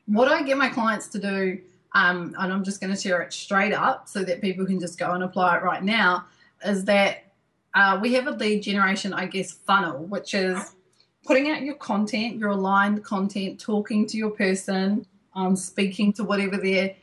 what 0.05 0.27
I 0.27 0.43
get 0.43 0.57
my 0.57 0.69
clients 0.69 1.07
to 1.09 1.19
do, 1.19 1.59
um, 1.93 2.35
and 2.37 2.51
I'm 2.51 2.63
just 2.63 2.81
going 2.81 2.93
to 2.93 2.99
share 2.99 3.21
it 3.21 3.33
straight 3.33 3.73
up 3.73 4.07
so 4.07 4.23
that 4.23 4.41
people 4.41 4.65
can 4.65 4.79
just 4.79 4.99
go 4.99 5.11
and 5.11 5.23
apply 5.23 5.57
it 5.57 5.63
right 5.63 5.83
now, 5.83 6.25
is 6.63 6.85
that 6.85 7.23
uh, 7.73 7.99
we 8.01 8.13
have 8.13 8.27
a 8.27 8.31
lead 8.31 8.63
generation, 8.63 9.13
I 9.13 9.25
guess, 9.25 9.51
funnel, 9.51 10.05
which 10.05 10.33
is 10.33 10.75
putting 11.25 11.49
out 11.49 11.61
your 11.61 11.75
content, 11.75 12.37
your 12.37 12.51
aligned 12.51 13.03
content, 13.03 13.59
talking 13.59 14.05
to 14.07 14.17
your 14.17 14.29
person, 14.29 15.05
um, 15.35 15.55
speaking 15.55 16.13
to 16.13 16.23
whatever 16.23 16.57
their 16.57 16.95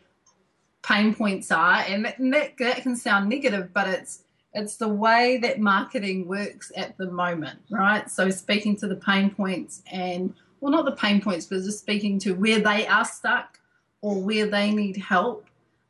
pain 0.83 1.15
points 1.15 1.51
are, 1.51 1.85
and 1.88 2.05
that, 2.05 2.19
and 2.19 2.33
that 2.33 2.57
that 2.59 2.83
can 2.83 2.97
sound 2.97 3.29
negative, 3.29 3.73
but 3.73 3.88
it's 3.88 4.25
it's 4.55 4.77
the 4.77 4.88
way 4.88 5.38
that 5.38 5.61
marketing 5.61 6.29
works 6.29 6.71
at 6.77 6.97
the 6.99 7.11
moment, 7.11 7.59
right? 7.71 8.11
So 8.11 8.29
speaking 8.31 8.77
to 8.77 8.87
the 8.87 8.97
pain 8.97 9.31
points 9.31 9.83
and 9.91 10.35
well, 10.62 10.70
not 10.70 10.85
the 10.85 10.92
pain 10.92 11.20
points, 11.20 11.46
but 11.46 11.57
just 11.57 11.81
speaking 11.81 12.20
to 12.20 12.35
where 12.37 12.61
they 12.61 12.87
are 12.87 13.05
stuck 13.05 13.59
or 14.01 14.22
where 14.22 14.46
they 14.46 14.70
need 14.70 14.96
help. 14.96 15.44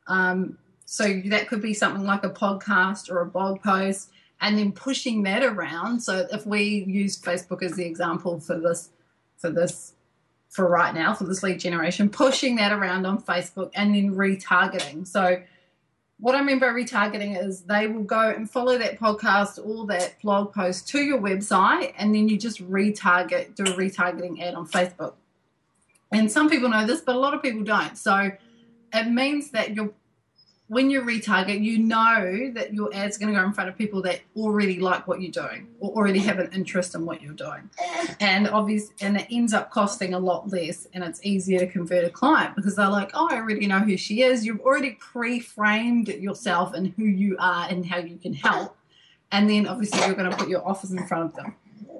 Um, 0.07 0.57
so 0.85 1.21
that 1.25 1.47
could 1.47 1.61
be 1.61 1.75
something 1.75 2.03
like 2.03 2.23
a 2.23 2.31
podcast 2.31 3.11
or 3.11 3.21
a 3.21 3.25
blog 3.27 3.61
post, 3.61 4.09
and 4.41 4.57
then 4.57 4.71
pushing 4.71 5.21
that 5.23 5.43
around. 5.43 5.99
So 5.99 6.27
if 6.31 6.47
we 6.47 6.85
use 6.87 7.21
Facebook 7.21 7.61
as 7.61 7.73
the 7.73 7.85
example 7.85 8.39
for 8.39 8.57
this, 8.57 8.89
for 9.37 9.51
this, 9.51 9.93
for 10.49 10.67
right 10.67 10.93
now, 10.93 11.13
for 11.13 11.25
this 11.25 11.43
lead 11.43 11.59
generation, 11.59 12.09
pushing 12.09 12.55
that 12.55 12.71
around 12.71 13.05
on 13.05 13.21
Facebook 13.21 13.69
and 13.75 13.93
then 13.93 14.15
retargeting. 14.15 15.05
So 15.05 15.39
what 16.19 16.35
I 16.35 16.41
mean 16.41 16.59
by 16.59 16.67
retargeting 16.67 17.43
is 17.43 17.61
they 17.61 17.87
will 17.87 18.03
go 18.03 18.29
and 18.29 18.49
follow 18.49 18.77
that 18.77 18.99
podcast 18.99 19.59
or 19.65 19.85
that 19.87 20.21
blog 20.21 20.53
post 20.53 20.87
to 20.89 21.01
your 21.01 21.19
website, 21.19 21.93
and 21.97 22.15
then 22.15 22.29
you 22.29 22.37
just 22.37 22.65
retarget, 22.69 23.55
do 23.55 23.63
a 23.63 23.75
retargeting 23.75 24.41
ad 24.41 24.55
on 24.55 24.67
Facebook. 24.67 25.13
And 26.11 26.31
some 26.31 26.49
people 26.49 26.69
know 26.69 26.85
this, 26.85 27.01
but 27.01 27.15
a 27.15 27.19
lot 27.19 27.33
of 27.33 27.41
people 27.41 27.63
don't. 27.63 27.97
So 27.97 28.31
it 28.93 29.09
means 29.09 29.51
that 29.51 29.75
you're 29.75 29.91
when 30.67 30.89
you 30.89 31.01
retarget, 31.01 31.61
you 31.61 31.77
know 31.77 32.51
that 32.53 32.73
your 32.73 32.89
ad's 32.93 33.17
going 33.17 33.33
to 33.33 33.39
go 33.39 33.45
in 33.45 33.51
front 33.51 33.69
of 33.69 33.77
people 33.77 34.01
that 34.03 34.21
already 34.35 34.79
like 34.79 35.07
what 35.07 35.21
you're 35.21 35.31
doing 35.31 35.67
or 35.79 35.91
already 35.91 36.19
have 36.19 36.39
an 36.39 36.49
interest 36.53 36.95
in 36.95 37.05
what 37.05 37.21
you're 37.21 37.33
doing. 37.33 37.69
And 38.21 38.47
obviously, 38.47 38.95
and 39.01 39.17
it 39.17 39.27
ends 39.29 39.53
up 39.53 39.71
costing 39.71 40.13
a 40.13 40.19
lot 40.19 40.49
less 40.49 40.87
and 40.93 41.03
it's 41.03 41.19
easier 41.23 41.59
to 41.59 41.67
convert 41.67 42.05
a 42.05 42.09
client 42.09 42.55
because 42.55 42.75
they're 42.75 42.89
like, 42.89 43.11
oh, 43.13 43.27
I 43.29 43.35
already 43.35 43.67
know 43.67 43.79
who 43.79 43.97
she 43.97 44.23
is. 44.23 44.45
You've 44.45 44.61
already 44.61 44.91
pre 44.99 45.39
framed 45.41 46.07
yourself 46.07 46.73
and 46.73 46.93
who 46.95 47.03
you 47.03 47.35
are 47.39 47.67
and 47.69 47.85
how 47.85 47.97
you 47.97 48.17
can 48.17 48.33
help. 48.33 48.77
And 49.31 49.49
then 49.49 49.67
obviously, 49.67 49.99
you're 50.05 50.15
going 50.15 50.31
to 50.31 50.37
put 50.37 50.47
your 50.47 50.65
offers 50.67 50.91
in 50.91 51.05
front 51.07 51.25
of 51.25 51.35
them. 51.35 51.55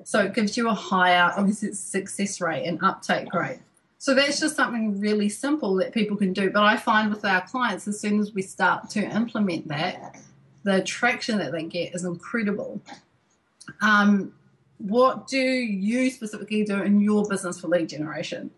So 0.05 0.21
it 0.21 0.33
gives 0.33 0.55
you 0.55 0.69
a 0.69 0.73
higher, 0.73 1.33
obviously, 1.35 1.73
success 1.73 2.39
rate 2.39 2.65
and 2.65 2.79
uptake 2.81 3.33
rate. 3.33 3.59
So 4.03 4.13
that's 4.13 4.37
just 4.37 4.57
something 4.57 4.99
really 4.99 5.29
simple 5.29 5.75
that 5.75 5.93
people 5.93 6.17
can 6.17 6.33
do. 6.33 6.49
But 6.49 6.63
I 6.63 6.75
find 6.75 7.09
with 7.09 7.23
our 7.23 7.39
clients, 7.39 7.87
as 7.87 8.01
soon 8.01 8.19
as 8.19 8.33
we 8.33 8.41
start 8.41 8.89
to 8.89 8.99
implement 8.99 9.69
that, 9.69 10.19
the 10.63 10.81
traction 10.81 11.37
that 11.37 11.53
they 11.53 11.63
get 11.63 11.95
is 11.95 12.03
incredible. 12.03 12.81
Um, 13.81 14.33
what 14.77 15.27
do 15.27 15.39
you 15.39 16.11
specifically 16.11 16.65
do 16.65 16.81
in 16.81 16.99
your 16.99 17.23
business 17.23 17.61
for 17.61 17.69
lead 17.69 17.87
generation? 17.87 18.51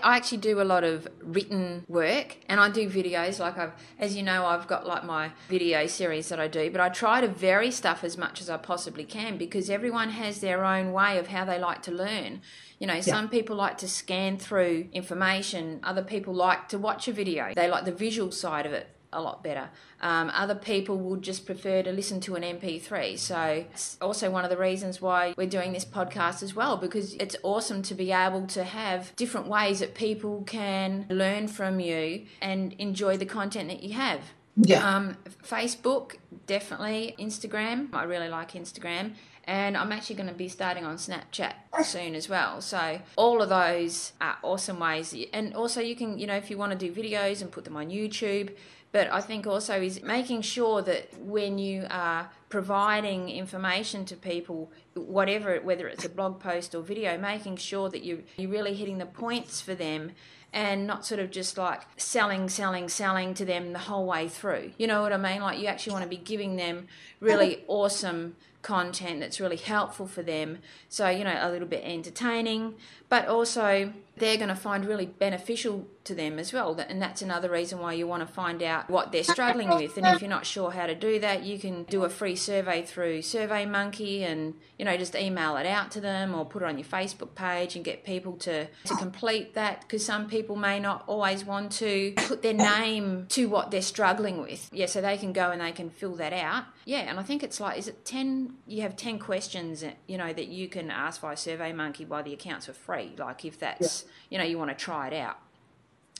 I 0.00 0.16
actually 0.16 0.38
do 0.38 0.60
a 0.60 0.62
lot 0.62 0.84
of 0.84 1.08
written 1.22 1.84
work 1.88 2.36
and 2.48 2.60
I 2.60 2.70
do 2.70 2.88
videos 2.88 3.40
like 3.40 3.58
I've 3.58 3.72
as 3.98 4.14
you 4.14 4.22
know 4.22 4.46
I've 4.46 4.68
got 4.68 4.86
like 4.86 5.02
my 5.02 5.32
video 5.48 5.88
series 5.88 6.28
that 6.28 6.38
I 6.38 6.46
do 6.46 6.70
but 6.70 6.80
I 6.80 6.88
try 6.88 7.20
to 7.20 7.26
vary 7.26 7.72
stuff 7.72 8.04
as 8.04 8.16
much 8.16 8.40
as 8.40 8.48
I 8.48 8.58
possibly 8.58 9.02
can 9.02 9.38
because 9.38 9.68
everyone 9.68 10.10
has 10.10 10.40
their 10.40 10.64
own 10.64 10.92
way 10.92 11.18
of 11.18 11.26
how 11.26 11.44
they 11.44 11.58
like 11.58 11.82
to 11.82 11.90
learn. 11.90 12.42
You 12.78 12.86
know, 12.86 13.00
some 13.00 13.28
people 13.28 13.56
like 13.56 13.78
to 13.78 13.88
scan 13.88 14.38
through 14.38 14.88
information, 14.92 15.80
other 15.82 16.02
people 16.02 16.34
like 16.34 16.68
to 16.68 16.78
watch 16.78 17.08
a 17.08 17.12
video. 17.12 17.52
They 17.54 17.68
like 17.68 17.84
the 17.84 17.92
visual 17.92 18.30
side 18.30 18.66
of 18.66 18.72
it 18.72 18.88
a 19.12 19.20
lot 19.20 19.42
better. 19.42 19.70
Um, 20.00 20.30
other 20.34 20.54
people 20.54 20.98
would 20.98 21.22
just 21.22 21.46
prefer 21.46 21.82
to 21.82 21.92
listen 21.92 22.20
to 22.20 22.36
an 22.36 22.42
MP3. 22.42 23.18
So 23.18 23.64
it's 23.70 23.96
also 24.00 24.30
one 24.30 24.44
of 24.44 24.50
the 24.50 24.56
reasons 24.56 25.00
why 25.00 25.34
we're 25.36 25.48
doing 25.48 25.72
this 25.72 25.84
podcast 25.84 26.42
as 26.42 26.54
well, 26.54 26.76
because 26.76 27.14
it's 27.14 27.36
awesome 27.42 27.82
to 27.82 27.94
be 27.94 28.12
able 28.12 28.46
to 28.48 28.64
have 28.64 29.14
different 29.16 29.48
ways 29.48 29.80
that 29.80 29.94
people 29.94 30.42
can 30.46 31.06
learn 31.08 31.48
from 31.48 31.80
you 31.80 32.26
and 32.40 32.74
enjoy 32.74 33.16
the 33.16 33.26
content 33.26 33.68
that 33.68 33.82
you 33.82 33.94
have. 33.94 34.20
Yeah. 34.56 34.96
Um, 34.96 35.16
Facebook, 35.46 36.16
definitely. 36.46 37.14
Instagram, 37.18 37.94
I 37.94 38.04
really 38.04 38.28
like 38.28 38.52
Instagram. 38.52 39.12
And 39.48 39.78
I'm 39.78 39.90
actually 39.92 40.16
going 40.16 40.28
to 40.28 40.34
be 40.34 40.48
starting 40.48 40.84
on 40.84 40.96
Snapchat 40.96 41.54
soon 41.82 42.14
as 42.14 42.28
well. 42.28 42.60
So 42.60 43.00
all 43.16 43.40
of 43.40 43.48
those 43.48 44.12
are 44.20 44.36
awesome 44.42 44.78
ways. 44.78 45.16
And 45.32 45.54
also 45.54 45.80
you 45.80 45.96
can, 45.96 46.18
you 46.18 46.26
know, 46.26 46.36
if 46.36 46.50
you 46.50 46.58
want 46.58 46.72
to 46.72 46.78
do 46.78 46.92
videos 46.92 47.40
and 47.40 47.50
put 47.50 47.64
them 47.64 47.74
on 47.74 47.88
YouTube. 47.88 48.54
But 48.92 49.10
I 49.10 49.22
think 49.22 49.46
also 49.46 49.80
is 49.80 50.02
making 50.02 50.42
sure 50.42 50.82
that 50.82 51.18
when 51.18 51.58
you 51.58 51.86
are 51.90 52.30
providing 52.50 53.30
information 53.30 54.04
to 54.06 54.16
people, 54.16 54.70
whatever, 54.94 55.58
whether 55.60 55.88
it's 55.88 56.04
a 56.04 56.10
blog 56.10 56.40
post 56.40 56.74
or 56.74 56.82
video, 56.82 57.16
making 57.16 57.56
sure 57.56 57.88
that 57.88 58.02
you 58.02 58.24
you're 58.36 58.50
really 58.50 58.74
hitting 58.74 58.98
the 58.98 59.06
points 59.06 59.62
for 59.62 59.74
them 59.74 60.12
and 60.52 60.86
not 60.86 61.06
sort 61.06 61.20
of 61.20 61.30
just 61.30 61.56
like 61.56 61.82
selling, 61.96 62.48
selling, 62.50 62.88
selling 62.88 63.32
to 63.34 63.44
them 63.46 63.72
the 63.72 63.78
whole 63.78 64.06
way 64.06 64.28
through. 64.28 64.72
You 64.76 64.86
know 64.86 65.02
what 65.02 65.12
I 65.12 65.18
mean? 65.18 65.40
Like 65.40 65.58
you 65.58 65.66
actually 65.66 65.92
want 65.92 66.04
to 66.04 66.08
be 66.08 66.16
giving 66.16 66.56
them 66.56 66.86
really 67.20 67.64
awesome 67.66 68.36
content 68.68 69.20
that's 69.20 69.40
really 69.40 69.56
helpful 69.56 70.06
for 70.06 70.22
them. 70.22 70.58
So, 70.90 71.08
you 71.08 71.24
know, 71.24 71.38
a 71.40 71.50
little 71.50 71.66
bit 71.66 71.82
entertaining, 71.84 72.74
but 73.08 73.26
also 73.26 73.94
they're 74.18 74.36
going 74.36 74.48
to 74.48 74.56
find 74.56 74.84
really 74.84 75.06
beneficial 75.06 75.86
to 76.04 76.14
them 76.14 76.38
as 76.38 76.52
well. 76.52 76.78
And 76.88 77.00
that's 77.00 77.22
another 77.22 77.50
reason 77.50 77.78
why 77.78 77.92
you 77.92 78.06
want 78.06 78.26
to 78.26 78.32
find 78.32 78.62
out 78.62 78.90
what 78.90 79.12
they're 79.12 79.22
struggling 79.22 79.68
with. 79.68 79.96
And 79.96 80.06
if 80.06 80.20
you're 80.20 80.30
not 80.30 80.46
sure 80.46 80.70
how 80.70 80.86
to 80.86 80.94
do 80.94 81.20
that, 81.20 81.44
you 81.44 81.58
can 81.58 81.84
do 81.84 82.04
a 82.04 82.08
free 82.08 82.34
survey 82.34 82.82
through 82.82 83.20
SurveyMonkey 83.20 84.22
and, 84.22 84.54
you 84.78 84.84
know, 84.84 84.96
just 84.96 85.14
email 85.14 85.56
it 85.56 85.66
out 85.66 85.90
to 85.92 86.00
them 86.00 86.34
or 86.34 86.44
put 86.44 86.62
it 86.62 86.66
on 86.66 86.78
your 86.78 86.86
Facebook 86.86 87.34
page 87.34 87.76
and 87.76 87.84
get 87.84 88.04
people 88.04 88.32
to, 88.38 88.66
to 88.84 88.94
complete 88.96 89.54
that 89.54 89.82
because 89.82 90.04
some 90.04 90.28
people 90.28 90.56
may 90.56 90.80
not 90.80 91.04
always 91.06 91.44
want 91.44 91.72
to 91.72 92.14
put 92.16 92.42
their 92.42 92.54
name 92.54 93.26
to 93.28 93.46
what 93.46 93.70
they're 93.70 93.82
struggling 93.82 94.40
with. 94.40 94.68
Yeah, 94.72 94.86
so 94.86 95.00
they 95.00 95.18
can 95.18 95.32
go 95.32 95.50
and 95.50 95.60
they 95.60 95.72
can 95.72 95.90
fill 95.90 96.14
that 96.16 96.32
out. 96.32 96.64
Yeah, 96.86 97.00
and 97.00 97.20
I 97.20 97.22
think 97.22 97.42
it's 97.42 97.60
like, 97.60 97.78
is 97.78 97.86
it 97.86 98.06
10? 98.06 98.54
You 98.66 98.80
have 98.82 98.96
10 98.96 99.18
questions, 99.18 99.84
you 100.06 100.16
know, 100.16 100.32
that 100.32 100.48
you 100.48 100.68
can 100.68 100.90
ask 100.90 101.20
via 101.20 101.36
SurveyMonkey 101.36 102.08
while 102.08 102.22
the 102.22 102.32
accounts 102.32 102.66
are 102.68 102.72
free. 102.72 103.12
Like 103.18 103.44
if 103.44 103.58
that's, 103.58 104.06
you 104.30 104.38
know, 104.38 104.44
you 104.44 104.58
want 104.58 104.70
to 104.70 104.76
try 104.76 105.08
it 105.08 105.14
out. 105.14 105.38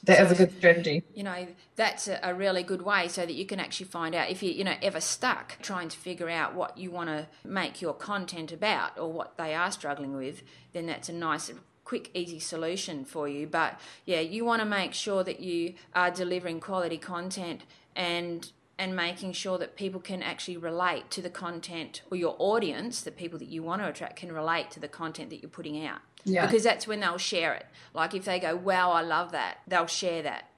That 0.05 0.18
so, 0.18 0.24
is 0.24 0.33
a 0.33 0.35
good 0.46 0.57
strategy. 0.59 1.03
You 1.14 1.24
know, 1.24 1.48
that's 1.77 2.09
a, 2.09 2.20
a, 2.22 2.33
really 2.33 2.62
good 2.62 2.83
way 2.83 3.09
so 3.09 3.27
that 3.27 3.35
you 3.35 3.44
can 3.44 3.59
actually 3.59 3.87
find 3.87 4.14
out 4.14 4.31
if 4.31 4.42
you, 4.42 4.53
you 4.53 4.62
know, 4.62 4.77
ever 4.81 5.01
stuck 5.01 5.61
trying 5.61 5.88
to 5.88 5.96
figure 5.96 6.29
out 6.29 6.55
what 6.55 6.79
you 6.79 6.90
want 6.90 7.09
to 7.09 7.27
make 7.44 7.83
your 7.83 7.94
content 7.94 8.53
about 8.53 8.96
or 8.96 9.12
what 9.12 9.37
they 9.37 9.55
are 9.55 9.72
struggling 9.72 10.16
with, 10.16 10.42
then 10.72 10.87
that's 10.87 11.09
a 11.09 11.12
nice 11.12 11.51
quick 11.85 12.11
easy 12.12 12.38
solution 12.38 13.03
for 13.03 13.27
you 13.27 13.46
but 13.46 13.81
yeah 14.05 14.20
you 14.20 14.44
want 14.44 14.61
to 14.61 14.66
make 14.66 14.92
sure 14.92 15.24
that 15.24 15.40
you 15.40 15.72
are 15.94 16.11
delivering 16.11 16.61
quality 16.61 16.98
content 16.98 17.62
and 17.96 18.53
and 18.78 18.94
making 18.94 19.32
sure 19.32 19.58
that 19.58 19.74
people 19.74 20.00
can 20.00 20.22
actually 20.22 20.56
relate 20.56 21.10
to 21.10 21.20
the 21.20 21.30
content 21.30 22.02
or 22.10 22.16
your 22.16 22.36
audience 22.38 23.00
the 23.00 23.10
people 23.10 23.38
that 23.38 23.48
you 23.48 23.62
want 23.62 23.82
to 23.82 23.88
attract 23.88 24.16
can 24.16 24.30
relate 24.30 24.70
to 24.70 24.78
the 24.78 24.88
content 24.88 25.30
that 25.30 25.42
you're 25.42 25.50
putting 25.50 25.84
out 25.84 26.00
yeah. 26.24 26.46
Because 26.46 26.62
that's 26.62 26.86
when 26.86 27.00
they'll 27.00 27.18
share 27.18 27.54
it. 27.54 27.66
Like 27.94 28.14
if 28.14 28.24
they 28.24 28.38
go, 28.38 28.56
wow, 28.56 28.90
I 28.90 29.02
love 29.02 29.32
that, 29.32 29.58
they'll 29.66 29.86
share 29.86 30.22
that. 30.22 30.50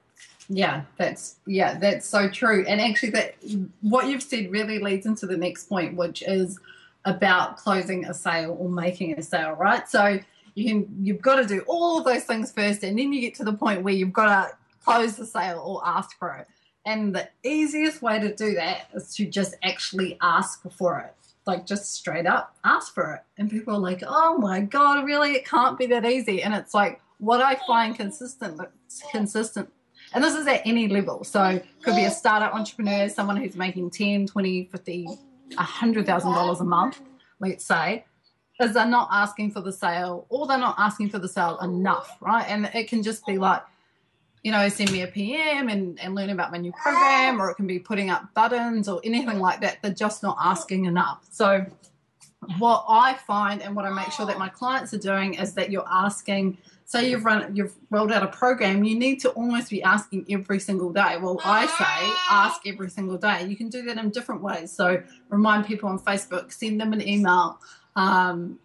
Yeah, 0.49 0.83
that's 0.97 1.35
yeah, 1.45 1.77
that's 1.77 2.05
so 2.05 2.29
true. 2.29 2.65
And 2.67 2.81
actually 2.81 3.11
that 3.11 3.35
what 3.81 4.07
you've 4.07 4.23
said 4.23 4.51
really 4.51 4.79
leads 4.79 5.05
into 5.05 5.25
the 5.25 5.37
next 5.37 5.69
point, 5.69 5.95
which 5.95 6.23
is 6.23 6.59
about 7.05 7.57
closing 7.57 8.05
a 8.05 8.13
sale 8.13 8.57
or 8.59 8.69
making 8.69 9.17
a 9.17 9.21
sale, 9.21 9.53
right? 9.53 9.87
So 9.87 10.19
you 10.55 10.65
can 10.65 10.97
you've 11.01 11.21
got 11.21 11.37
to 11.37 11.45
do 11.45 11.61
all 11.67 11.99
of 11.99 12.05
those 12.05 12.25
things 12.25 12.51
first 12.51 12.83
and 12.83 12.99
then 12.99 13.13
you 13.13 13.21
get 13.21 13.35
to 13.35 13.45
the 13.45 13.53
point 13.53 13.83
where 13.83 13.93
you've 13.93 14.11
got 14.11 14.25
to 14.25 14.57
close 14.83 15.15
the 15.15 15.25
sale 15.25 15.59
or 15.59 15.81
ask 15.87 16.17
for 16.17 16.35
it. 16.35 16.47
And 16.85 17.13
the 17.15 17.29
easiest 17.43 18.01
way 18.01 18.19
to 18.19 18.33
do 18.35 18.55
that 18.55 18.87
is 18.93 19.15
to 19.15 19.25
just 19.25 19.55
actually 19.63 20.17
ask 20.21 20.63
for 20.71 20.99
it 20.99 21.13
like 21.45 21.65
just 21.65 21.93
straight 21.95 22.25
up 22.25 22.55
ask 22.63 22.93
for 22.93 23.15
it. 23.15 23.21
And 23.37 23.49
people 23.49 23.75
are 23.75 23.79
like, 23.79 24.03
oh 24.05 24.37
my 24.37 24.61
God, 24.61 25.05
really? 25.05 25.33
It 25.33 25.45
can't 25.45 25.77
be 25.77 25.87
that 25.87 26.05
easy. 26.05 26.43
And 26.43 26.53
it's 26.53 26.73
like 26.73 27.01
what 27.19 27.41
I 27.41 27.57
find 27.67 27.95
consistent, 27.95 28.59
consistent. 29.11 29.69
And 30.13 30.23
this 30.23 30.35
is 30.35 30.47
at 30.47 30.61
any 30.65 30.87
level. 30.87 31.23
So 31.23 31.61
could 31.83 31.95
be 31.95 32.05
a 32.05 32.11
startup 32.11 32.53
entrepreneur, 32.53 33.07
someone 33.09 33.37
who's 33.37 33.55
making 33.55 33.91
10, 33.91 34.27
20, 34.27 34.65
50, 34.65 35.07
$100,000 35.51 36.59
a 36.59 36.63
month, 36.63 37.01
let's 37.39 37.65
say, 37.65 38.05
is 38.59 38.73
they're 38.73 38.85
not 38.85 39.07
asking 39.11 39.51
for 39.51 39.61
the 39.61 39.71
sale 39.71 40.25
or 40.29 40.47
they're 40.47 40.57
not 40.57 40.75
asking 40.77 41.09
for 41.09 41.19
the 41.19 41.29
sale 41.29 41.57
enough, 41.59 42.17
right? 42.21 42.45
And 42.47 42.69
it 42.73 42.87
can 42.87 43.01
just 43.03 43.25
be 43.25 43.37
like, 43.37 43.61
you 44.43 44.51
know, 44.51 44.67
send 44.69 44.91
me 44.91 45.01
a 45.01 45.07
PM 45.07 45.69
and, 45.69 45.99
and 45.99 46.15
learn 46.15 46.31
about 46.31 46.51
my 46.51 46.57
new 46.57 46.71
program, 46.71 47.39
or 47.39 47.51
it 47.51 47.55
can 47.55 47.67
be 47.67 47.77
putting 47.77 48.09
up 48.09 48.33
buttons 48.33 48.89
or 48.89 48.99
anything 49.03 49.39
like 49.39 49.61
that. 49.61 49.77
They're 49.81 49.93
just 49.93 50.23
not 50.23 50.37
asking 50.41 50.85
enough. 50.85 51.25
So, 51.29 51.65
what 52.57 52.85
I 52.89 53.13
find 53.13 53.61
and 53.61 53.75
what 53.75 53.85
I 53.85 53.91
make 53.91 54.11
sure 54.11 54.25
that 54.25 54.39
my 54.39 54.49
clients 54.49 54.93
are 54.95 54.99
doing 54.99 55.35
is 55.35 55.53
that 55.53 55.71
you're 55.71 55.87
asking. 55.89 56.57
Say 56.85 57.09
you've 57.09 57.23
run, 57.23 57.55
you've 57.55 57.73
rolled 57.89 58.11
out 58.11 58.21
a 58.21 58.27
program. 58.27 58.83
You 58.83 58.99
need 58.99 59.21
to 59.21 59.29
almost 59.29 59.69
be 59.69 59.81
asking 59.81 60.25
every 60.29 60.59
single 60.59 60.91
day. 60.91 61.17
Well, 61.21 61.39
I 61.45 61.65
say 61.67 62.13
ask 62.29 62.67
every 62.67 62.89
single 62.89 63.17
day. 63.17 63.45
You 63.45 63.55
can 63.55 63.69
do 63.69 63.83
that 63.83 63.97
in 63.97 64.09
different 64.09 64.41
ways. 64.41 64.73
So 64.73 65.01
remind 65.29 65.65
people 65.65 65.87
on 65.87 65.99
Facebook, 65.99 66.51
send 66.51 66.81
them 66.81 66.91
an 66.91 67.07
email. 67.07 67.59
Um, 67.95 68.59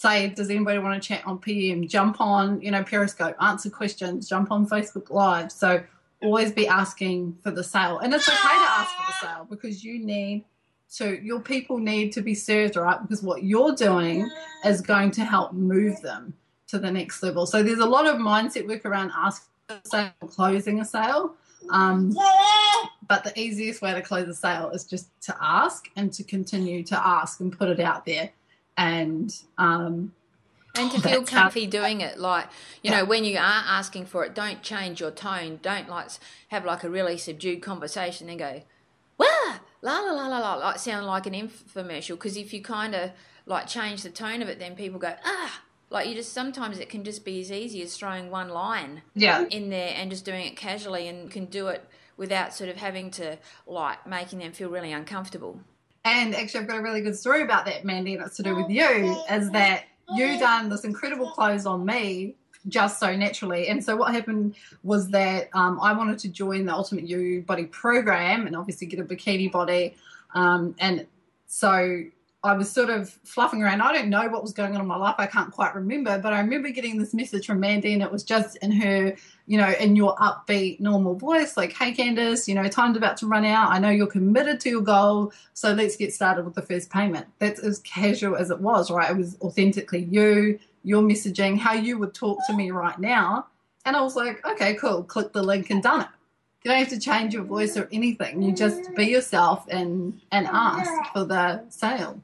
say, 0.00 0.28
does 0.30 0.48
anybody 0.48 0.78
want 0.78 1.00
to 1.00 1.06
chat 1.06 1.26
on 1.26 1.38
PM? 1.38 1.86
Jump 1.86 2.22
on, 2.22 2.58
you 2.62 2.70
know, 2.70 2.82
Periscope, 2.82 3.36
answer 3.42 3.68
questions, 3.68 4.26
jump 4.26 4.50
on 4.50 4.66
Facebook 4.66 5.10
Live. 5.10 5.52
So 5.52 5.82
always 6.22 6.52
be 6.52 6.66
asking 6.66 7.36
for 7.42 7.50
the 7.50 7.62
sale. 7.62 7.98
And 7.98 8.14
it's 8.14 8.26
okay 8.26 8.34
to 8.34 8.70
ask 8.70 8.96
for 8.96 9.06
the 9.06 9.26
sale 9.26 9.46
because 9.50 9.84
you 9.84 9.98
need 9.98 10.44
to, 10.94 11.22
your 11.22 11.38
people 11.38 11.76
need 11.76 12.12
to 12.12 12.22
be 12.22 12.34
served, 12.34 12.76
right? 12.76 12.98
Because 13.02 13.22
what 13.22 13.42
you're 13.42 13.74
doing 13.74 14.26
is 14.64 14.80
going 14.80 15.10
to 15.12 15.24
help 15.24 15.52
move 15.52 16.00
them 16.00 16.32
to 16.68 16.78
the 16.78 16.90
next 16.90 17.22
level. 17.22 17.44
So 17.44 17.62
there's 17.62 17.78
a 17.78 17.86
lot 17.86 18.06
of 18.06 18.16
mindset 18.16 18.66
work 18.66 18.86
around 18.86 19.12
asking 19.14 19.48
for 19.68 19.80
sale, 19.84 20.12
closing 20.28 20.80
a 20.80 20.84
sale. 20.84 21.34
Um, 21.68 22.16
but 23.06 23.22
the 23.22 23.38
easiest 23.38 23.82
way 23.82 23.92
to 23.92 24.00
close 24.00 24.26
a 24.28 24.34
sale 24.34 24.70
is 24.70 24.84
just 24.84 25.10
to 25.24 25.36
ask 25.42 25.90
and 25.94 26.10
to 26.14 26.24
continue 26.24 26.82
to 26.84 27.06
ask 27.06 27.40
and 27.40 27.52
put 27.52 27.68
it 27.68 27.80
out 27.80 28.06
there 28.06 28.30
and 28.76 29.34
um, 29.58 30.12
and 30.76 30.90
to 30.92 31.00
feel 31.00 31.24
comfy 31.24 31.64
how, 31.64 31.70
doing 31.70 32.00
it 32.00 32.18
like 32.18 32.46
you 32.82 32.90
yeah. 32.90 32.98
know 32.98 33.04
when 33.04 33.24
you 33.24 33.36
are 33.36 33.64
asking 33.66 34.06
for 34.06 34.24
it 34.24 34.34
don't 34.34 34.62
change 34.62 35.00
your 35.00 35.10
tone. 35.10 35.58
Don't 35.62 35.88
like 35.88 36.10
have 36.48 36.64
like 36.64 36.84
a 36.84 36.90
really 36.90 37.18
subdued 37.18 37.62
conversation 37.62 38.28
and 38.28 38.38
go 38.38 38.62
wah! 39.18 39.58
La 39.82 40.00
la 40.00 40.12
la 40.12 40.26
la 40.28 40.38
la 40.38 40.54
like 40.54 40.78
sound 40.78 41.06
like 41.06 41.26
an 41.26 41.34
infomercial. 41.34 42.10
Because 42.10 42.36
if 42.36 42.52
you 42.52 42.62
kind 42.62 42.94
of 42.94 43.10
like 43.46 43.66
change 43.66 44.02
the 44.02 44.10
tone 44.10 44.42
of 44.42 44.48
it 44.48 44.58
then 44.58 44.74
people 44.76 44.98
go 44.98 45.14
ah! 45.24 45.62
Like 45.90 46.08
you 46.08 46.14
just 46.14 46.32
sometimes 46.32 46.78
it 46.78 46.88
can 46.88 47.02
just 47.02 47.24
be 47.24 47.40
as 47.40 47.50
easy 47.50 47.82
as 47.82 47.96
throwing 47.96 48.30
one 48.30 48.48
line 48.48 49.02
yeah. 49.14 49.44
in 49.50 49.70
there 49.70 49.92
and 49.96 50.08
just 50.08 50.24
doing 50.24 50.46
it 50.46 50.56
casually 50.56 51.08
and 51.08 51.28
can 51.30 51.46
do 51.46 51.66
it 51.66 51.84
without 52.16 52.54
sort 52.54 52.70
of 52.70 52.76
having 52.76 53.10
to 53.10 53.38
like 53.66 54.06
making 54.06 54.38
them 54.38 54.52
feel 54.52 54.70
really 54.70 54.92
uncomfortable 54.92 55.58
and 56.04 56.34
actually, 56.34 56.60
I've 56.60 56.68
got 56.68 56.78
a 56.78 56.82
really 56.82 57.00
good 57.00 57.16
story 57.16 57.42
about 57.42 57.66
that, 57.66 57.84
Mandy, 57.84 58.14
and 58.14 58.24
it's 58.24 58.36
to 58.36 58.42
do 58.42 58.56
with 58.56 58.70
you. 58.70 59.16
Is 59.30 59.50
that 59.50 59.84
you 60.14 60.38
done 60.38 60.68
this 60.68 60.84
incredible 60.84 61.30
close 61.30 61.66
on 61.66 61.84
me 61.84 62.34
just 62.68 63.00
so 63.00 63.14
naturally. 63.16 63.68
And 63.68 63.82
so 63.82 63.96
what 63.96 64.12
happened 64.14 64.54
was 64.82 65.08
that 65.10 65.48
um, 65.54 65.78
I 65.80 65.92
wanted 65.92 66.18
to 66.20 66.28
join 66.28 66.66
the 66.66 66.74
Ultimate 66.74 67.08
You 67.08 67.42
Body 67.42 67.64
program 67.64 68.46
and 68.46 68.54
obviously 68.54 68.86
get 68.86 69.00
a 69.00 69.04
bikini 69.04 69.50
body. 69.50 69.96
Um, 70.34 70.74
and 70.78 71.06
so 71.46 72.02
I 72.42 72.54
was 72.54 72.72
sort 72.72 72.88
of 72.88 73.10
fluffing 73.24 73.62
around. 73.62 73.82
I 73.82 73.92
don't 73.92 74.08
know 74.08 74.26
what 74.28 74.40
was 74.40 74.52
going 74.52 74.74
on 74.74 74.80
in 74.80 74.86
my 74.86 74.96
life. 74.96 75.16
I 75.18 75.26
can't 75.26 75.52
quite 75.52 75.74
remember, 75.74 76.18
but 76.18 76.32
I 76.32 76.40
remember 76.40 76.70
getting 76.70 76.96
this 76.96 77.12
message 77.12 77.44
from 77.46 77.60
Mandy, 77.60 77.92
and 77.92 78.02
it 78.02 78.10
was 78.10 78.24
just 78.24 78.56
in 78.62 78.72
her, 78.72 79.14
you 79.46 79.58
know, 79.58 79.70
in 79.78 79.94
your 79.94 80.16
upbeat, 80.16 80.80
normal 80.80 81.14
voice, 81.16 81.58
like, 81.58 81.74
"Hey, 81.74 81.92
Candice, 81.92 82.48
you 82.48 82.54
know, 82.54 82.66
time's 82.66 82.96
about 82.96 83.18
to 83.18 83.26
run 83.26 83.44
out. 83.44 83.70
I 83.70 83.78
know 83.78 83.90
you're 83.90 84.06
committed 84.06 84.58
to 84.60 84.70
your 84.70 84.80
goal, 84.80 85.34
so 85.52 85.72
let's 85.74 85.96
get 85.96 86.14
started 86.14 86.46
with 86.46 86.54
the 86.54 86.62
first 86.62 86.88
payment." 86.88 87.26
That's 87.40 87.60
as 87.60 87.78
casual 87.80 88.36
as 88.36 88.50
it 88.50 88.60
was, 88.60 88.90
right? 88.90 89.10
It 89.10 89.18
was 89.18 89.36
authentically 89.42 90.04
you, 90.04 90.58
your 90.82 91.02
messaging, 91.02 91.58
how 91.58 91.74
you 91.74 91.98
would 91.98 92.14
talk 92.14 92.38
to 92.46 92.54
me 92.54 92.70
right 92.70 92.98
now, 92.98 93.48
and 93.84 93.96
I 93.96 94.00
was 94.00 94.16
like, 94.16 94.42
"Okay, 94.46 94.74
cool." 94.74 95.02
Click 95.04 95.34
the 95.34 95.42
link 95.42 95.68
and 95.68 95.82
done 95.82 96.00
it. 96.02 96.08
You 96.62 96.70
don't 96.70 96.80
have 96.80 96.88
to 96.88 96.98
change 96.98 97.34
your 97.34 97.44
voice 97.44 97.76
or 97.76 97.86
anything. 97.92 98.40
You 98.40 98.52
just 98.52 98.94
be 98.94 99.06
yourself 99.08 99.66
and 99.68 100.20
and 100.32 100.46
ask 100.46 100.90
for 101.12 101.24
the 101.24 101.64
sale. 101.68 102.22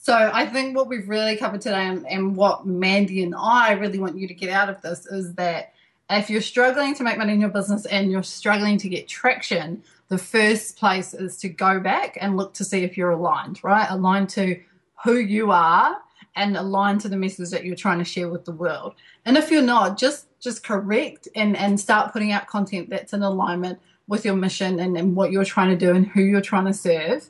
So 0.00 0.30
I 0.32 0.46
think 0.46 0.76
what 0.76 0.88
we've 0.88 1.08
really 1.08 1.36
covered 1.36 1.60
today 1.60 1.86
and, 1.86 2.06
and, 2.06 2.36
what 2.36 2.64
Mandy 2.64 3.22
and 3.24 3.34
I 3.34 3.72
really 3.72 3.98
want 3.98 4.16
you 4.16 4.28
to 4.28 4.32
get 4.32 4.48
out 4.48 4.70
of 4.70 4.80
this 4.80 5.04
is 5.06 5.34
that 5.34 5.74
if 6.08 6.30
you're 6.30 6.40
struggling 6.40 6.94
to 6.94 7.02
make 7.02 7.18
money 7.18 7.32
in 7.32 7.40
your 7.40 7.50
business 7.50 7.84
and 7.86 8.10
you're 8.10 8.22
struggling 8.22 8.78
to 8.78 8.88
get 8.88 9.08
traction, 9.08 9.82
the 10.06 10.16
first 10.16 10.78
place 10.78 11.14
is 11.14 11.36
to 11.38 11.48
go 11.48 11.80
back 11.80 12.16
and 12.20 12.36
look 12.36 12.54
to 12.54 12.64
see 12.64 12.84
if 12.84 12.96
you're 12.96 13.10
aligned, 13.10 13.62
right? 13.64 13.88
Aligned 13.90 14.30
to 14.30 14.58
who 15.04 15.16
you 15.16 15.50
are 15.50 15.96
and 16.36 16.56
aligned 16.56 17.00
to 17.00 17.08
the 17.08 17.16
message 17.16 17.50
that 17.50 17.64
you're 17.64 17.76
trying 17.76 17.98
to 17.98 18.04
share 18.04 18.28
with 18.28 18.44
the 18.44 18.52
world. 18.52 18.94
And 19.24 19.36
if 19.36 19.50
you're 19.50 19.62
not, 19.62 19.98
just 19.98 20.26
just 20.40 20.62
correct 20.62 21.26
and, 21.34 21.56
and 21.56 21.80
start 21.80 22.12
putting 22.12 22.30
out 22.30 22.46
content 22.46 22.88
that's 22.88 23.12
in 23.12 23.24
alignment 23.24 23.80
with 24.06 24.24
your 24.24 24.36
mission 24.36 24.78
and, 24.78 24.96
and 24.96 25.16
what 25.16 25.32
you're 25.32 25.44
trying 25.44 25.76
to 25.76 25.76
do 25.76 25.94
and 25.94 26.06
who 26.06 26.22
you're 26.22 26.40
trying 26.40 26.66
to 26.66 26.72
serve 26.72 27.28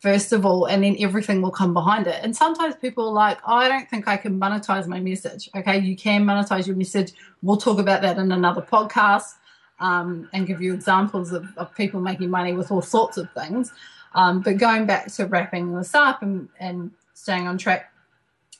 first 0.00 0.32
of 0.32 0.44
all, 0.46 0.64
and 0.64 0.82
then 0.82 0.96
everything 0.98 1.42
will 1.42 1.50
come 1.50 1.74
behind 1.74 2.06
it. 2.06 2.18
And 2.22 2.34
sometimes 2.34 2.74
people 2.76 3.08
are 3.08 3.12
like, 3.12 3.38
oh, 3.46 3.54
I 3.54 3.68
don't 3.68 3.88
think 3.88 4.08
I 4.08 4.16
can 4.16 4.40
monetize 4.40 4.86
my 4.86 4.98
message. 4.98 5.48
Okay, 5.54 5.78
you 5.78 5.94
can 5.94 6.24
monetize 6.24 6.66
your 6.66 6.76
message. 6.76 7.12
We'll 7.42 7.58
talk 7.58 7.78
about 7.78 8.02
that 8.02 8.18
in 8.18 8.32
another 8.32 8.62
podcast 8.62 9.34
um, 9.78 10.28
and 10.32 10.46
give 10.46 10.60
you 10.60 10.72
examples 10.72 11.32
of, 11.32 11.46
of, 11.56 11.74
people 11.74 12.00
making 12.00 12.30
money 12.30 12.52
with 12.52 12.70
all 12.70 12.82
sorts 12.82 13.16
of 13.16 13.30
things. 13.32 13.72
Um, 14.14 14.40
but 14.40 14.58
going 14.58 14.86
back 14.86 15.10
to 15.12 15.26
wrapping 15.26 15.74
this 15.74 15.94
up 15.94 16.22
and, 16.22 16.48
and 16.58 16.90
staying 17.14 17.46
on 17.46 17.58
track. 17.58 17.92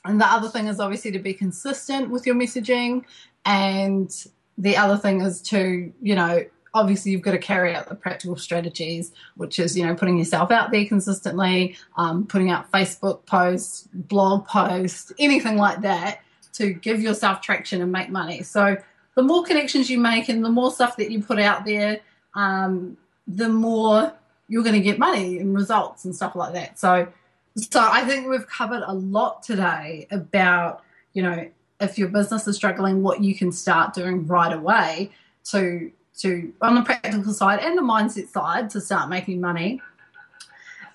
And 0.05 0.19
the 0.19 0.25
other 0.25 0.47
thing 0.47 0.67
is 0.67 0.79
obviously 0.79 1.11
to 1.11 1.19
be 1.19 1.33
consistent 1.33 2.09
with 2.09 2.25
your 2.25 2.35
messaging. 2.35 3.03
And 3.45 4.11
the 4.57 4.77
other 4.77 4.97
thing 4.97 5.21
is 5.21 5.41
to, 5.43 5.91
you 6.01 6.15
know, 6.15 6.43
obviously 6.73 7.11
you've 7.11 7.21
got 7.21 7.31
to 7.31 7.37
carry 7.37 7.75
out 7.75 7.89
the 7.89 7.95
practical 7.95 8.35
strategies, 8.35 9.11
which 9.35 9.59
is, 9.59 9.77
you 9.77 9.85
know, 9.85 9.95
putting 9.95 10.17
yourself 10.17 10.51
out 10.51 10.71
there 10.71 10.85
consistently, 10.85 11.75
um, 11.97 12.25
putting 12.25 12.49
out 12.49 12.71
Facebook 12.71 13.25
posts, 13.25 13.87
blog 13.93 14.45
posts, 14.45 15.11
anything 15.19 15.57
like 15.57 15.81
that 15.81 16.21
to 16.53 16.73
give 16.73 17.01
yourself 17.01 17.41
traction 17.41 17.81
and 17.81 17.91
make 17.91 18.09
money. 18.09 18.43
So 18.43 18.77
the 19.15 19.23
more 19.23 19.43
connections 19.43 19.89
you 19.89 19.99
make 19.99 20.29
and 20.29 20.43
the 20.43 20.49
more 20.49 20.71
stuff 20.71 20.97
that 20.97 21.11
you 21.11 21.21
put 21.21 21.39
out 21.39 21.65
there, 21.65 21.99
um, 22.35 22.97
the 23.27 23.49
more 23.49 24.13
you're 24.47 24.63
going 24.63 24.75
to 24.75 24.81
get 24.81 24.99
money 24.99 25.39
and 25.39 25.55
results 25.55 26.05
and 26.05 26.15
stuff 26.15 26.35
like 26.35 26.53
that. 26.53 26.79
So, 26.79 27.07
so 27.55 27.79
I 27.81 28.05
think 28.05 28.27
we've 28.27 28.47
covered 28.47 28.83
a 28.85 28.93
lot 28.93 29.43
today 29.43 30.07
about, 30.11 30.83
you 31.13 31.23
know, 31.23 31.49
if 31.79 31.97
your 31.97 32.09
business 32.09 32.47
is 32.47 32.55
struggling, 32.55 33.01
what 33.01 33.23
you 33.23 33.33
can 33.33 33.51
start 33.51 33.93
doing 33.93 34.27
right 34.27 34.53
away 34.53 35.11
to 35.45 35.91
to 36.21 36.53
on 36.61 36.75
the 36.75 36.81
practical 36.81 37.33
side 37.33 37.59
and 37.59 37.77
the 37.77 37.81
mindset 37.81 38.29
side 38.29 38.69
to 38.71 38.81
start 38.81 39.09
making 39.09 39.41
money. 39.41 39.81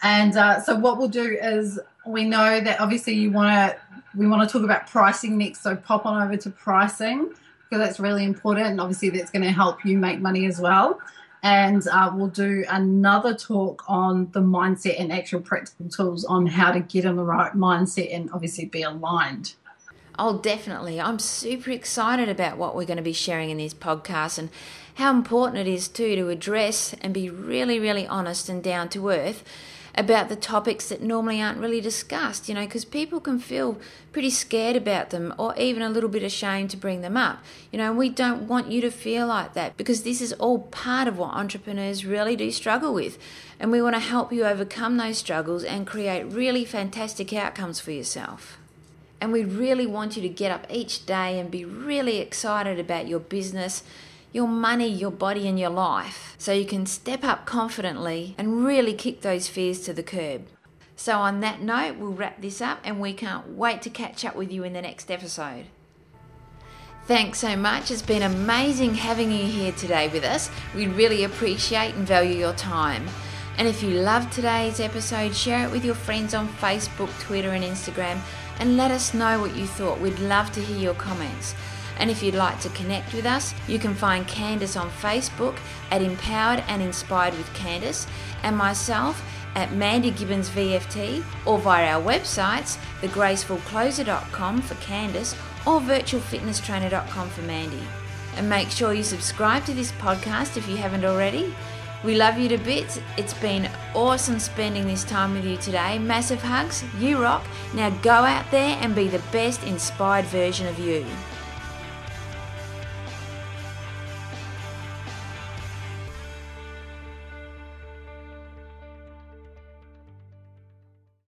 And 0.02 0.36
uh, 0.36 0.60
so 0.60 0.76
what 0.76 0.98
we'll 0.98 1.08
do 1.08 1.38
is 1.40 1.80
we 2.06 2.24
know 2.24 2.60
that 2.60 2.80
obviously 2.80 3.14
you 3.14 3.30
want 3.30 3.50
to 3.50 3.76
we 4.16 4.26
want 4.26 4.48
to 4.48 4.52
talk 4.52 4.64
about 4.64 4.86
pricing 4.86 5.38
next. 5.38 5.62
So 5.62 5.76
pop 5.76 6.06
on 6.06 6.22
over 6.22 6.36
to 6.36 6.50
pricing 6.50 7.32
because 7.68 7.86
that's 7.86 8.00
really 8.00 8.24
important. 8.24 8.66
And 8.66 8.80
obviously, 8.80 9.10
that's 9.10 9.30
going 9.30 9.44
to 9.44 9.50
help 9.50 9.84
you 9.84 9.98
make 9.98 10.20
money 10.20 10.46
as 10.46 10.60
well. 10.60 11.00
And 11.42 11.86
uh, 11.88 12.10
we'll 12.14 12.28
do 12.28 12.64
another 12.68 13.34
talk 13.34 13.84
on 13.86 14.30
the 14.32 14.40
mindset 14.40 14.98
and 14.98 15.12
actual 15.12 15.40
practical 15.40 15.88
tools 15.88 16.24
on 16.24 16.46
how 16.46 16.72
to 16.72 16.80
get 16.80 17.04
in 17.04 17.16
the 17.16 17.22
right 17.22 17.52
mindset 17.52 18.14
and 18.14 18.30
obviously 18.32 18.64
be 18.64 18.82
aligned. 18.82 19.54
Oh, 20.18 20.38
definitely. 20.38 21.00
I'm 21.00 21.18
super 21.18 21.70
excited 21.70 22.28
about 22.28 22.56
what 22.56 22.74
we're 22.74 22.86
going 22.86 22.96
to 22.96 23.02
be 23.02 23.12
sharing 23.12 23.50
in 23.50 23.58
this 23.58 23.74
podcast 23.74 24.38
and 24.38 24.48
how 24.96 25.10
important 25.10 25.66
it 25.66 25.70
is, 25.70 25.88
too, 25.88 26.16
to 26.16 26.28
address 26.30 26.94
and 27.02 27.12
be 27.14 27.30
really, 27.30 27.78
really 27.78 28.06
honest 28.06 28.48
and 28.48 28.62
down 28.62 28.88
to 28.90 29.08
earth 29.10 29.44
about 29.96 30.28
the 30.28 30.36
topics 30.36 30.88
that 30.88 31.02
normally 31.02 31.40
aren't 31.40 31.58
really 31.58 31.80
discussed, 31.80 32.48
you 32.48 32.54
know, 32.54 32.64
because 32.64 32.84
people 32.84 33.18
can 33.18 33.38
feel 33.38 33.78
pretty 34.12 34.30
scared 34.30 34.76
about 34.76 35.10
them 35.10 35.34
or 35.38 35.54
even 35.56 35.82
a 35.82 35.88
little 35.88 36.08
bit 36.08 36.22
ashamed 36.22 36.70
to 36.70 36.76
bring 36.76 37.00
them 37.00 37.16
up. 37.16 37.42
You 37.72 37.78
know, 37.78 37.92
we 37.92 38.10
don't 38.10 38.48
want 38.48 38.70
you 38.70 38.80
to 38.82 38.90
feel 38.90 39.26
like 39.26 39.54
that 39.54 39.76
because 39.76 40.02
this 40.02 40.20
is 40.20 40.34
all 40.34 40.58
part 40.58 41.08
of 41.08 41.18
what 41.18 41.34
entrepreneurs 41.34 42.04
really 42.04 42.36
do 42.36 42.50
struggle 42.50 42.92
with. 42.92 43.18
And 43.58 43.70
we 43.70 43.80
want 43.80 43.96
to 43.96 44.00
help 44.00 44.32
you 44.32 44.44
overcome 44.44 44.98
those 44.98 45.18
struggles 45.18 45.64
and 45.64 45.86
create 45.86 46.24
really 46.24 46.64
fantastic 46.64 47.32
outcomes 47.32 47.80
for 47.80 47.90
yourself. 47.90 48.58
And 49.18 49.32
we 49.32 49.44
really 49.44 49.86
want 49.86 50.16
you 50.16 50.22
to 50.22 50.28
get 50.28 50.50
up 50.50 50.66
each 50.70 51.06
day 51.06 51.38
and 51.38 51.50
be 51.50 51.64
really 51.64 52.18
excited 52.18 52.78
about 52.78 53.08
your 53.08 53.20
business 53.20 53.82
your 54.36 54.46
money, 54.46 54.86
your 54.86 55.10
body, 55.10 55.48
and 55.48 55.58
your 55.58 55.70
life 55.70 56.36
so 56.36 56.52
you 56.52 56.66
can 56.66 56.84
step 56.84 57.24
up 57.24 57.46
confidently 57.46 58.34
and 58.36 58.66
really 58.66 58.92
kick 58.92 59.22
those 59.22 59.48
fears 59.48 59.80
to 59.80 59.94
the 59.94 60.02
curb. 60.02 60.46
So, 60.94 61.18
on 61.18 61.40
that 61.40 61.62
note, 61.62 61.96
we'll 61.96 62.12
wrap 62.12 62.42
this 62.42 62.60
up 62.60 62.78
and 62.84 63.00
we 63.00 63.14
can't 63.14 63.48
wait 63.56 63.80
to 63.82 63.90
catch 63.90 64.26
up 64.26 64.36
with 64.36 64.52
you 64.52 64.62
in 64.62 64.74
the 64.74 64.82
next 64.82 65.10
episode. 65.10 65.64
Thanks 67.06 67.38
so 67.38 67.56
much. 67.56 67.90
It's 67.90 68.02
been 68.02 68.22
amazing 68.22 68.94
having 68.94 69.32
you 69.32 69.46
here 69.46 69.72
today 69.72 70.08
with 70.08 70.24
us. 70.24 70.50
We 70.74 70.86
really 70.86 71.24
appreciate 71.24 71.94
and 71.94 72.06
value 72.06 72.36
your 72.36 72.54
time. 72.54 73.06
And 73.56 73.66
if 73.66 73.82
you 73.82 73.90
loved 73.90 74.32
today's 74.32 74.80
episode, 74.80 75.34
share 75.34 75.66
it 75.66 75.72
with 75.72 75.84
your 75.84 75.94
friends 75.94 76.34
on 76.34 76.48
Facebook, 76.48 77.10
Twitter, 77.20 77.52
and 77.52 77.64
Instagram 77.64 78.20
and 78.58 78.76
let 78.76 78.90
us 78.90 79.14
know 79.14 79.40
what 79.40 79.56
you 79.56 79.66
thought. 79.66 80.00
We'd 80.00 80.18
love 80.18 80.52
to 80.52 80.60
hear 80.60 80.78
your 80.78 80.94
comments. 80.94 81.54
And 81.98 82.10
if 82.10 82.22
you'd 82.22 82.34
like 82.34 82.60
to 82.60 82.68
connect 82.70 83.14
with 83.14 83.26
us, 83.26 83.54
you 83.66 83.78
can 83.78 83.94
find 83.94 84.26
Candice 84.26 84.80
on 84.80 84.90
Facebook 84.90 85.56
at 85.90 86.02
Empowered 86.02 86.62
and 86.68 86.82
Inspired 86.82 87.36
with 87.36 87.48
Candice 87.54 88.06
and 88.42 88.56
myself 88.56 89.22
at 89.54 89.72
Mandy 89.72 90.10
Gibbons 90.10 90.50
VFT 90.50 91.24
or 91.46 91.58
via 91.58 91.96
our 91.96 92.02
websites, 92.02 92.76
thegracefulcloser.com 93.00 94.62
for 94.62 94.74
Candice 94.74 95.34
or 95.66 95.80
virtualfitnesstrainer.com 95.80 97.30
for 97.30 97.42
Mandy. 97.42 97.82
And 98.36 98.48
make 98.50 98.70
sure 98.70 98.92
you 98.92 99.02
subscribe 99.02 99.64
to 99.64 99.72
this 99.72 99.92
podcast 99.92 100.58
if 100.58 100.68
you 100.68 100.76
haven't 100.76 101.06
already. 101.06 101.54
We 102.04 102.14
love 102.14 102.38
you 102.38 102.48
to 102.50 102.58
bits. 102.58 103.00
It's 103.16 103.32
been 103.34 103.70
awesome 103.94 104.38
spending 104.38 104.86
this 104.86 105.04
time 105.04 105.32
with 105.32 105.46
you 105.46 105.56
today. 105.56 105.98
Massive 105.98 106.42
hugs. 106.42 106.84
You 106.98 107.20
rock. 107.20 107.44
Now 107.74 107.90
go 107.90 108.12
out 108.12 108.48
there 108.50 108.78
and 108.82 108.94
be 108.94 109.08
the 109.08 109.22
best 109.32 109.64
inspired 109.64 110.26
version 110.26 110.66
of 110.66 110.78
you. 110.78 111.06